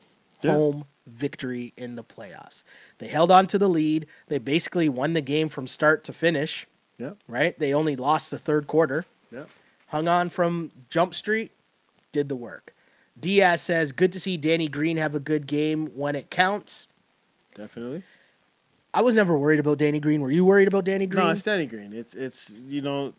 [0.42, 0.52] Yeah.
[0.52, 2.64] home victory in the playoffs.
[2.98, 4.06] They held on to the lead.
[4.28, 6.66] They basically won the game from start to finish,
[6.98, 7.18] Yep.
[7.28, 7.58] right?
[7.58, 9.04] They only lost the third quarter.
[9.30, 9.48] Yep.
[9.88, 11.52] hung on from Jump Street,
[12.10, 12.73] did the work.
[13.18, 16.88] Diaz says, "Good to see Danny Green have a good game when it counts."
[17.54, 18.02] Definitely.
[18.92, 20.20] I was never worried about Danny Green.
[20.20, 21.24] Were you worried about Danny Green?
[21.24, 21.92] No, it's Danny Green.
[21.92, 23.14] It's it's you know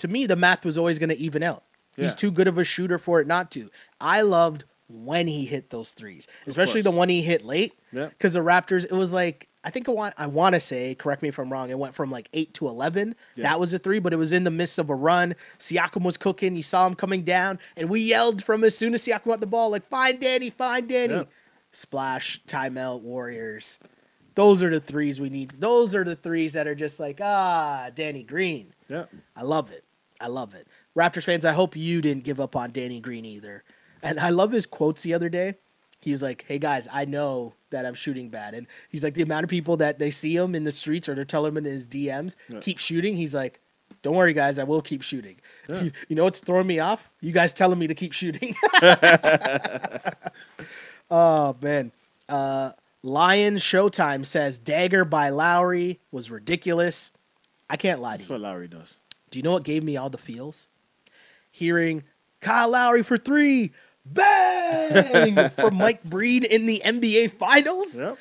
[0.00, 1.62] to me, the math was always going to even out.
[1.96, 3.70] He's too good of a shooter for it not to.
[4.00, 7.74] I loved when he hit those threes, especially the one he hit late.
[7.92, 8.06] Yeah.
[8.06, 11.22] Because the Raptors, it was like I think I want I want to say, correct
[11.22, 13.14] me if I'm wrong, it went from like eight to eleven.
[13.36, 13.44] Yeah.
[13.44, 15.34] That was a three, but it was in the midst of a run.
[15.58, 16.56] Siakam was cooking.
[16.56, 19.46] You saw him coming down, and we yelled from as soon as Siakam got the
[19.46, 21.24] ball, like "Find Danny, find Danny!" Yeah.
[21.72, 23.78] Splash, timeout, Warriors.
[24.34, 25.50] Those are the threes we need.
[25.58, 28.72] Those are the threes that are just like ah, Danny Green.
[28.88, 29.04] yeah.
[29.36, 29.84] I love it.
[30.20, 30.68] I love it.
[30.96, 33.62] Raptors fans, I hope you didn't give up on Danny Green either.
[34.02, 35.56] And I love his quotes the other day.
[36.00, 39.44] He's like, "Hey guys, I know that I'm shooting bad," and he's like, the amount
[39.44, 41.86] of people that they see him in the streets or they're telling him in his
[41.88, 42.60] DMs, Yeah.
[42.60, 43.16] keep shooting.
[43.16, 43.60] He's like,
[44.02, 45.36] "Don't worry, guys, I will keep shooting."
[45.68, 45.82] Yeah.
[45.82, 47.10] You, you know what's throwing me off?
[47.20, 48.54] You guys telling me to keep shooting.
[51.10, 51.92] oh man.
[52.28, 57.10] Uh, Lion Showtime says Dagger by Lowry was ridiculous.
[57.68, 58.28] I can't lie to you.
[58.28, 58.98] That's what Lowry does.
[59.30, 60.66] Do you know what gave me all the feels?
[61.50, 62.04] Hearing
[62.40, 63.72] Kyle Lowry for three,
[64.04, 67.98] bang from Mike Breen in the NBA Finals.
[67.98, 68.18] Yep.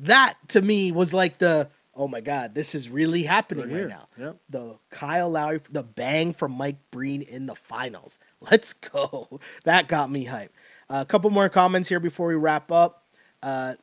[0.00, 3.88] That to me was like the oh my god, this is really happening Right right,
[3.88, 4.08] now.
[4.16, 4.36] Yep.
[4.48, 8.18] The Kyle Lowry, the bang from Mike Breen in the finals.
[8.40, 9.40] Let's go.
[9.64, 10.54] That got me hype.
[10.88, 13.04] a couple more comments here before we wrap up.
[13.42, 13.74] Uh,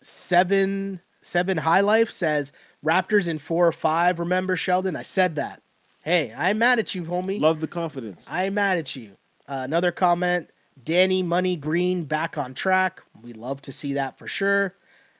[0.00, 2.52] seven seven high life says
[2.84, 4.18] Raptors in four or five.
[4.18, 4.96] Remember Sheldon?
[4.96, 5.62] I said that.
[6.02, 7.38] Hey, I'm mad at you, homie.
[7.38, 8.24] Love the confidence.
[8.30, 9.18] I'm mad at you.
[9.50, 10.48] Uh, another comment.
[10.82, 13.02] Danny Money Green back on track.
[13.20, 14.76] We love to see that for sure.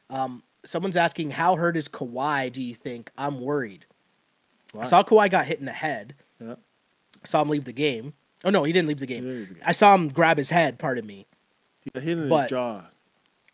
[0.08, 2.52] Um, someone's asking how hurt is Kawhi?
[2.52, 3.10] Do you think?
[3.18, 3.86] I'm worried.
[4.78, 6.14] I saw Kawhi got hit in the head.
[6.40, 6.54] Yeah.
[7.22, 8.14] I saw him leave the game.
[8.44, 9.24] Oh no, he didn't leave the game.
[9.24, 9.62] Leave the game.
[9.66, 10.78] I saw him grab his head.
[10.78, 11.26] Pardon me.
[11.84, 12.82] He got hit in But his jaw.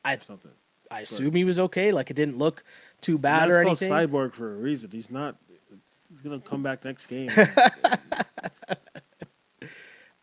[0.04, 0.50] I something.
[0.90, 1.90] I assume he was okay.
[1.90, 2.62] Like it didn't look
[3.00, 3.90] too bad or anything.
[3.90, 4.90] Cyborg for a reason.
[4.92, 5.36] He's not.
[6.10, 7.30] He's gonna come back next game.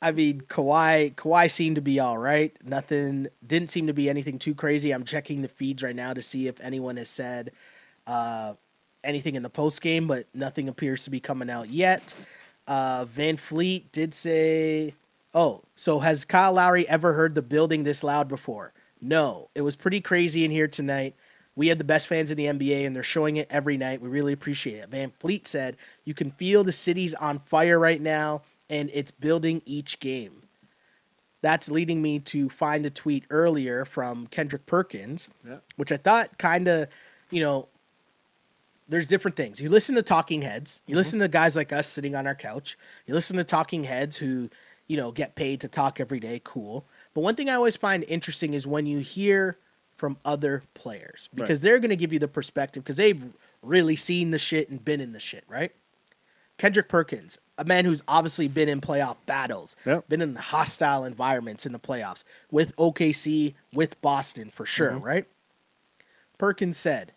[0.04, 2.54] I mean, Kawhi Kawhi seemed to be all right.
[2.62, 4.91] Nothing didn't seem to be anything too crazy.
[4.91, 7.51] I'm checking the feeds right now to see if anyone has said
[8.06, 8.56] uh,
[9.01, 12.14] anything in the post game, but nothing appears to be coming out yet.
[12.68, 14.93] Uh, VanVleet did say,
[15.34, 19.78] "Oh, so has Kyle Lowry ever heard the building this loud before?" No, it was
[19.78, 21.16] pretty crazy in here tonight.
[21.56, 24.01] We had the best fans in the NBA, and they're showing it every night.
[24.01, 24.89] We really appreciate it.
[24.89, 28.41] VanVleet said, "You can feel the city's on fire right now,
[28.74, 30.43] and it's building each game."
[31.41, 35.57] That's leading me to find a tweet earlier from Kendrick Perkins, Yeah.
[35.76, 36.88] which I thought kind of,
[37.32, 37.67] you know,
[38.88, 39.59] there's different things.
[39.59, 40.97] You listen to talking heads, you mm-hmm.
[40.99, 44.49] listen to guys like us sitting on our couch, you listen to talking heads who,
[44.88, 46.86] you know, get paid to talk every day, cool.
[47.13, 49.57] But one thing I always find interesting is when you hear
[49.95, 53.24] from other players because they're going to give you the perspective because they've
[53.61, 55.71] really seen the shit and been in the shit, right?
[56.57, 60.10] Kendrick Perkins, a man who's obviously been in playoff battles, Yep.
[60.10, 65.06] been in hostile environments in the playoffs with OKC, with Boston for sure, Mm-hmm.
[65.06, 65.26] right?
[66.38, 67.12] Perkins said,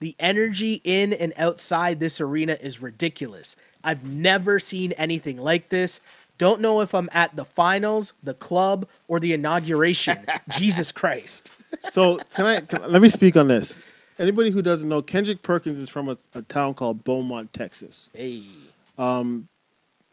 [0.00, 3.56] The energy in and outside this arena is ridiculous.
[3.82, 6.00] I've never seen anything like this.
[6.38, 10.16] Don't know if I'm at the finals, the club, or the inauguration.
[10.58, 11.52] Jesus Christ.
[11.90, 13.78] So can I can, let me speak on this.
[14.18, 18.08] Anybody who doesn't know, Kendrick Perkins is from a, a town called Beaumont, Texas.
[18.14, 18.44] Hey.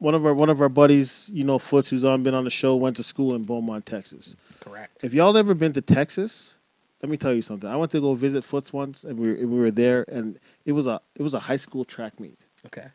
[0.01, 2.49] One of our one of our buddies, you know, Foots, who's on been on the
[2.49, 4.35] show, went to school in Beaumont, Texas.
[4.59, 5.03] Correct.
[5.03, 6.57] If y'all ever been to Texas,
[7.03, 7.69] let me tell you something.
[7.69, 10.71] I went to go visit Foots once, and we were, we were there, and it
[10.71, 12.87] was a it was a high school track meet, Okay.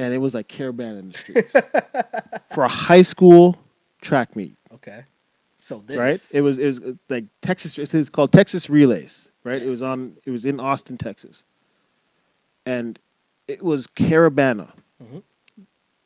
[0.00, 1.52] and it was like caravan in the streets
[2.52, 3.56] for a high school
[4.00, 4.56] track meet.
[4.74, 5.04] Okay.
[5.56, 6.20] So this right?
[6.34, 7.78] It was it was uh, like Texas.
[7.78, 9.62] It's called Texas Relays, right?
[9.62, 10.16] It was on.
[10.26, 11.44] It was in Austin, Texas,
[12.66, 12.98] and
[13.46, 15.22] it was Caravana Mhm.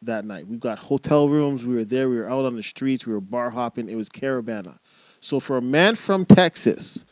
[0.07, 0.47] That night.
[0.47, 1.65] We got hotel rooms.
[1.67, 2.09] We were there.
[2.09, 3.07] We were out on the streets.
[3.07, 3.89] We were bar hopping.
[3.89, 4.79] It was Caravana.
[5.21, 7.05] So for a man from Texas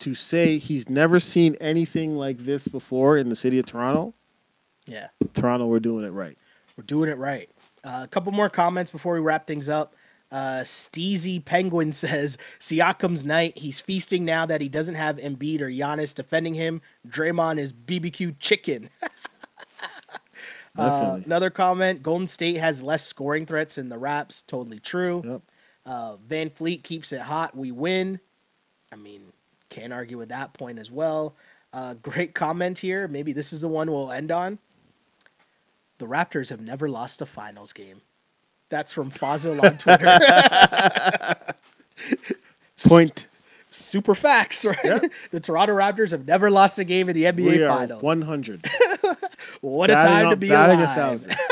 [0.00, 4.14] to say he's never seen anything like this before in the city of Toronto,
[4.86, 5.08] yeah.
[5.34, 6.36] Toronto, we're doing it right.
[6.76, 7.50] We're doing it right.
[7.84, 9.94] Uh, a couple more comments before we wrap things up.
[10.30, 13.58] Uh, Steezy Penguin says Siakam's night.
[13.58, 16.80] He's feasting now that he doesn't have Embiid or Giannis defending him.
[17.06, 18.90] Draymond is BBQ chicken.
[20.78, 24.42] Uh, another comment: Golden State has less scoring threats than the Raps.
[24.42, 25.22] Totally true.
[25.24, 25.42] Yep.
[25.84, 27.56] Uh, VanVleet keeps it hot.
[27.56, 28.20] We win.
[28.92, 29.32] I mean,
[29.70, 31.34] can't argue with that point as well.
[31.72, 33.08] Uh, great comment here.
[33.08, 34.58] Maybe this is the one we'll end on.
[35.98, 38.02] The Raptors have never lost a finals game.
[38.68, 40.18] That's from Fazil on Twitter.
[42.86, 43.26] Point.
[43.88, 44.76] Super facts, right?
[44.84, 44.98] Yeah.
[45.30, 48.02] The Toronto Raptors have never lost a game in the NBA We Finals.
[48.02, 48.66] 100.
[49.60, 50.94] what a Batting time to be a alive!
[50.94, 51.34] thousand.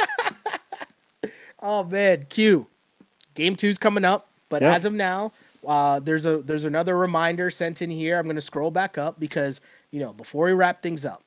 [1.61, 2.67] Oh man, Q.
[3.35, 4.77] Game two's coming up, but Yep.
[4.77, 5.33] as of now,
[5.67, 8.19] uh, there's a there's another reminder sent in here.
[8.19, 9.61] I'm gonna scroll back up because
[9.91, 11.23] you know before we wrap things up,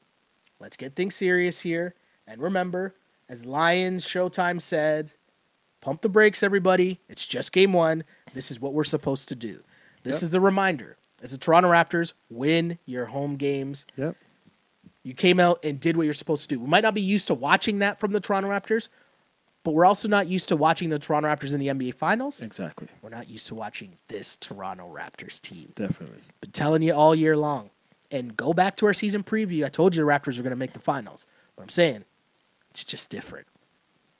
[0.59, 1.95] let's get things serious here.
[2.27, 2.95] And remember,
[3.27, 5.13] as Lions Showtime said,
[5.81, 6.99] pump the brakes, everybody.
[7.09, 8.03] It's just game one.
[8.33, 9.61] This is what we're supposed to do.
[10.03, 10.23] This Yep.
[10.23, 10.95] is the reminder.
[11.21, 13.85] As the Toronto Raptors, win your home games.
[13.97, 14.15] Yep.
[15.03, 16.59] You came out and did what you're supposed to do.
[16.61, 18.89] We might not be used to watching that from the Toronto Raptors,
[19.63, 22.41] but we're also not used to watching the Toronto Raptors in the NBA Finals.
[22.41, 22.87] Exactly.
[23.01, 25.71] We're not used to watching this Toronto Raptors team.
[25.75, 26.19] Definitely.
[26.41, 27.69] Been telling you all year long.
[28.11, 29.63] And go back to our season preview.
[29.65, 31.27] I told you the Raptors were going to make the finals.
[31.55, 32.05] But I'm saying
[32.71, 33.45] it's just different.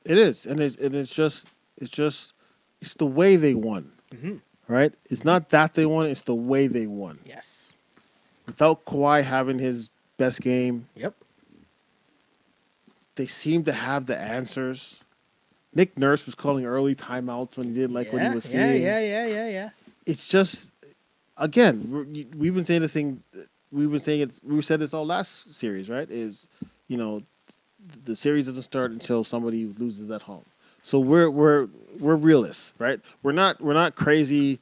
[0.06, 1.47] It is, and it's and it's just
[1.78, 2.34] it's just
[2.82, 4.41] it's the way they won, Mhm.
[4.70, 4.93] Right?
[5.09, 7.20] It's not that they won; it's the way they won.
[7.26, 7.74] Yes.
[8.47, 11.13] Without Kawhi having his best game, Yep.
[13.15, 15.01] they seem to have the answers.
[15.76, 18.82] Nick Nurse was calling early timeouts when he didn't like what he was yeah, seeing.
[18.82, 19.49] yeah, yeah, yeah, yeah.
[19.49, 19.70] Yeah.
[20.05, 20.72] It's just,
[21.38, 23.22] again, we've been saying the thing.
[23.72, 24.32] We've been saying it.
[24.43, 26.09] We said this all last series, right?
[26.09, 26.47] Is
[26.88, 27.22] you know,
[28.05, 30.45] the series doesn't start until somebody loses at home.
[30.82, 31.68] So we're we're
[32.00, 33.00] we're realists, right?
[33.24, 34.60] We're not we're not crazy,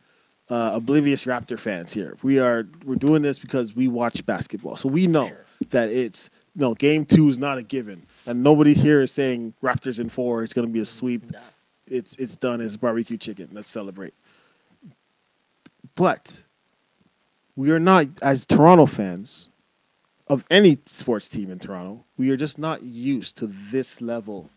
[0.49, 2.17] uh, oblivious Raptor fans here.
[2.23, 5.45] We are we're doing this because we watch basketball, so we know Sure.
[5.69, 9.99] that it's no game two is not a given, and nobody here is saying Raptors
[9.99, 10.43] in four.
[10.43, 11.31] It's going to be a sweep.
[11.31, 11.39] Nah.
[11.85, 12.59] It's it's done.
[12.61, 13.49] It's barbecue chicken.
[13.53, 14.13] Let's celebrate.
[15.95, 16.43] But
[17.55, 19.49] we are not, as Toronto fans
[20.27, 24.49] of any sports team in Toronto, we are just not used to this level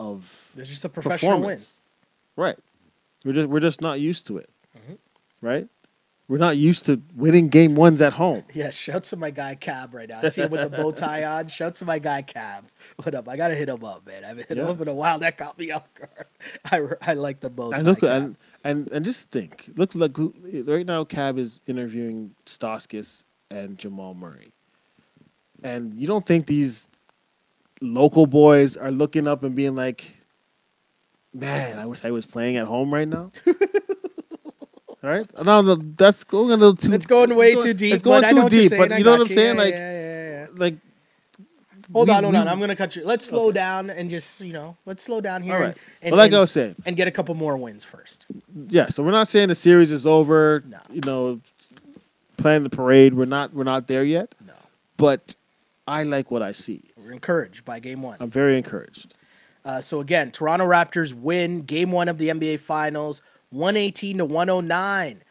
[0.00, 1.58] of It's just a professional win.
[2.36, 2.58] Right.
[3.24, 4.48] We're just we're just not used to it.
[4.76, 4.98] Mhm.
[5.40, 5.68] Right?
[6.28, 8.44] We're not used to winning game ones at home.
[8.52, 10.20] Yeah, shouts to my guy Cab right now.
[10.22, 11.48] I see him with the bow tie on.
[11.48, 12.66] Shouts to my guy Cab.
[13.02, 13.28] What up?
[13.28, 14.24] I gotta hit him up, man.
[14.24, 15.18] I haven't hit him up in a while.
[15.18, 16.26] That caught me off guard.
[17.02, 17.78] I, I like the bow tie.
[17.78, 19.70] And look and, and and just think.
[19.76, 24.52] Look like right now Cab is interviewing Stauskas and Jamal Murray.
[25.62, 26.86] And you don't think these
[27.80, 30.04] local boys are looking up and being like,
[31.34, 33.30] Man, I wish I was playing at home right now.
[35.02, 35.26] right?
[35.44, 36.92] No, no, that's going a little too.
[36.92, 37.94] it's going way it's too deep.
[37.94, 39.56] It's going too know what you're deep, but you know what I'm saying?
[39.56, 40.46] Yeah, like, yeah, yeah, yeah.
[40.56, 40.74] like.
[41.92, 42.48] Hold we- on, hold we- on.
[42.48, 43.04] I'm gonna cut you.
[43.04, 43.54] Let's slow Okay.
[43.54, 45.54] down and just you know, let's slow down here.
[45.56, 47.82] All and- And, Well, like and, I was saying, and get a couple more wins
[47.84, 48.26] first.
[48.68, 48.88] yeah.
[48.88, 50.62] So we're not saying the series is over.
[50.66, 50.78] No.
[50.92, 51.40] You know,
[52.36, 53.14] playing the parade.
[53.14, 53.54] We're not.
[53.54, 54.34] We're not there yet.
[54.46, 54.52] No,
[54.98, 55.36] But
[55.88, 56.82] I like what I see.
[56.96, 58.18] we're encouraged by game one.
[58.20, 59.14] I'm very encouraged.
[59.64, 65.22] Uh, so again, Toronto Raptors win game one of the NBA Finals, 118 to 109.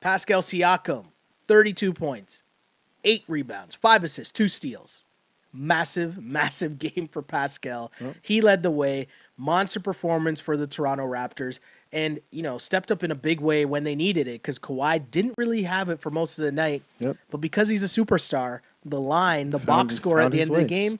[0.00, 1.06] Pascal Siakam,
[1.48, 2.42] 32 points,
[3.04, 5.02] eight rebounds, five assists, two steals.
[5.52, 7.90] Massive, massive game for Pascal.
[8.00, 8.16] Yep.
[8.20, 9.06] He led the way.
[9.36, 11.60] Monster performance for the Toronto Raptors.
[11.92, 15.10] And, you know, stepped up in a big way when they needed it because Kawhi
[15.10, 16.82] didn't really have it for most of the night.
[16.98, 17.16] Yep.
[17.30, 20.56] But because he's a superstar, the line, the Found box score at the end of
[20.56, 20.98] the game,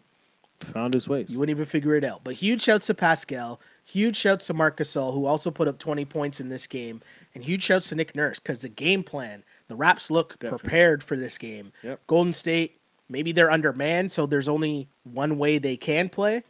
[0.72, 1.28] Found his ways.
[1.30, 2.22] you wouldn't even figure it out.
[2.24, 3.60] But huge shouts to Pascal.
[3.84, 7.02] Huge shouts to Marc Gasol, who also put up 20 points in this game.
[7.34, 10.58] And huge shouts to Nick Nurse because the game plan, the Raps look Definitely.
[10.60, 11.72] prepared for this game.
[11.82, 12.00] Yep.
[12.06, 12.78] Golden State,
[13.10, 16.44] maybe they're undermanned, so there's only one way they can play.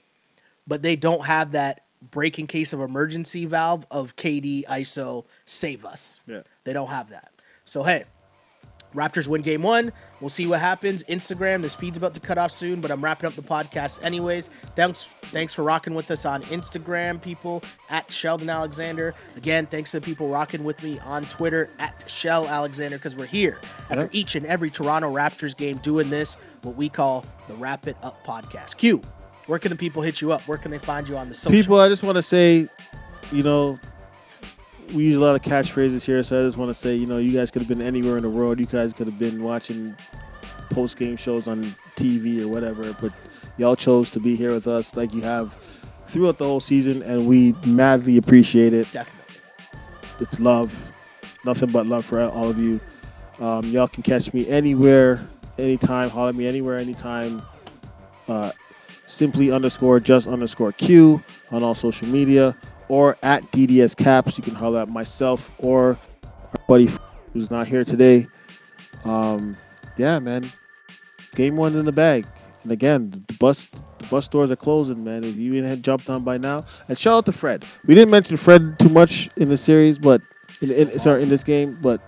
[0.67, 1.81] But they don't have that
[2.11, 6.21] break in case of emergency valve of KD, ISO, save us.
[6.27, 6.43] Yeah.
[6.63, 7.33] They don't have that.
[7.65, 8.05] So, hey,
[8.95, 9.93] Raptors win game one.
[10.21, 11.03] We'll see what happens.
[11.05, 14.51] Instagram, this feed's about to cut off soon, but I'm wrapping up the podcast anyways.
[14.77, 19.15] Thanks, thanks for rocking with us on Instagram, people at Sheldon Alexander.
[19.37, 23.27] Again, thanks to the people rocking with me on Twitter at Shell Alexander because we're
[23.27, 23.59] here
[23.91, 24.11] after Yep.
[24.13, 28.25] each and every Toronto Raptors game doing this, what we call the Wrap It Up
[28.25, 28.77] podcast.
[28.77, 29.03] Q,
[29.47, 30.41] where can the people hit you up?
[30.49, 31.59] Where can they find you on the social?
[31.59, 32.69] People, I just want to say,
[33.33, 33.79] you know,
[34.93, 37.19] we use a lot of catchphrases here, so I just want to say, you know,
[37.19, 38.59] you guys could have been anywhere in the world.
[38.61, 39.95] You guys could have been watching
[40.71, 43.13] post game shows on TV or whatever, but
[43.57, 45.57] y'all chose to be here with us like you have
[46.07, 48.91] throughout the whole season, and we madly appreciate it.
[48.93, 49.41] Definitely.
[50.21, 50.93] It's love,
[51.45, 52.81] nothing but love for all of you.
[53.41, 55.27] Um, y'all can catch me anywhere,
[55.59, 56.09] anytime.
[56.11, 57.43] Holler at me anywhere, anytime.
[58.29, 58.53] Uh,
[59.07, 62.57] simply underscore just underscore Q on all social media
[62.89, 64.37] or at DDS Caps.
[64.37, 66.91] You can holler at myself or our buddy
[67.33, 68.27] who's not here today.
[69.05, 69.57] Um,
[69.97, 70.51] yeah, man.
[71.35, 72.27] Game one's in the bag.
[72.63, 73.69] And again, the bus
[73.99, 75.25] the bus doors are closing, man.
[75.25, 76.65] If you ain't had jumped on by now.
[76.89, 77.65] And shout out to Fred.
[77.87, 80.23] We didn't mention Fred too much in the series, but
[80.61, 82.01] in, in, sorry, in this game, but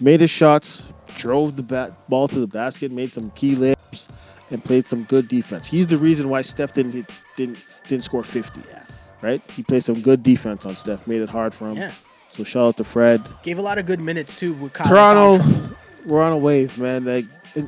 [0.00, 4.08] made his shots, drove the bat, ball to the basket, made some key layups,
[4.50, 5.66] and played some good defense.
[5.66, 7.58] He's the reason why Steph didn't didn't
[7.88, 8.60] didn't score 50.
[8.68, 8.82] Yeah.
[9.22, 9.42] Right?
[9.50, 11.76] He played some good defense on Steph, made it hard for him.
[11.76, 11.92] Yeah.
[12.30, 13.22] So shout out to Fred.
[13.42, 14.54] Gave a lot of good minutes, too.
[14.54, 17.04] With Kyle Toronto, we're on a wave, man.
[17.04, 17.26] Like,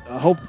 [0.09, 0.39] I hope.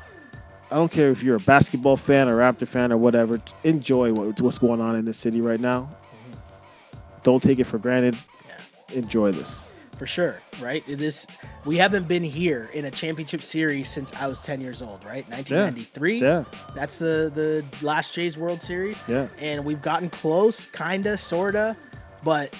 [0.71, 3.41] I don't care if you're a basketball fan or Raptor fan or whatever.
[3.63, 5.83] Enjoy what, what's going on in this city right now.
[5.83, 6.99] Mm-hmm.
[7.23, 8.17] Don't take it for granted.
[8.49, 8.99] Yeah.
[8.99, 9.64] Enjoy this.
[9.97, 10.85] For sure, right?
[10.87, 11.27] This
[11.65, 15.29] we haven't been here in a championship series since I was 10 years old, right?
[15.29, 16.21] 1993.
[16.21, 16.45] Yeah.
[16.75, 19.01] That's the the last Jays World Series.
[19.09, 19.29] Yeah.
[19.39, 21.77] And we've gotten close, kinda, sorta,
[22.23, 22.55] but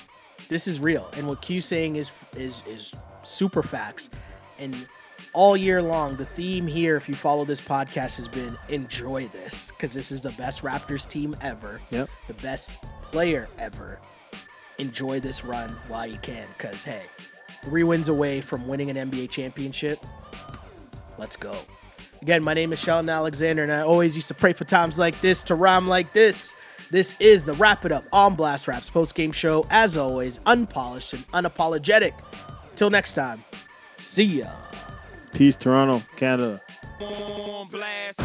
[0.49, 1.11] this is real.
[1.17, 4.11] And what Q's saying is is is super facts.
[4.59, 4.87] And
[5.33, 9.73] all year long, the theme here, if you follow this podcast, has been enjoy this
[9.73, 11.81] because this is the best Raptors team ever.
[11.91, 12.09] Yep.
[12.29, 14.01] The best player ever.
[14.79, 17.03] Enjoy this run while you can because, hey,
[17.63, 20.05] three wins away from winning an NBA championship.
[21.19, 21.57] Let's go.
[22.23, 25.21] Again, my name is Sheldon Alexander, and I always used to pray for times like
[25.21, 26.57] this to rhyme like this.
[26.91, 29.67] This is the Wrap It Up on Blast Raps post game show.
[29.71, 32.13] As always, unpolished and unapologetic.
[32.77, 33.45] Till next time,
[33.97, 34.51] see ya.
[35.33, 36.61] Peace, Toronto, Canada.
[37.01, 38.21] on blast.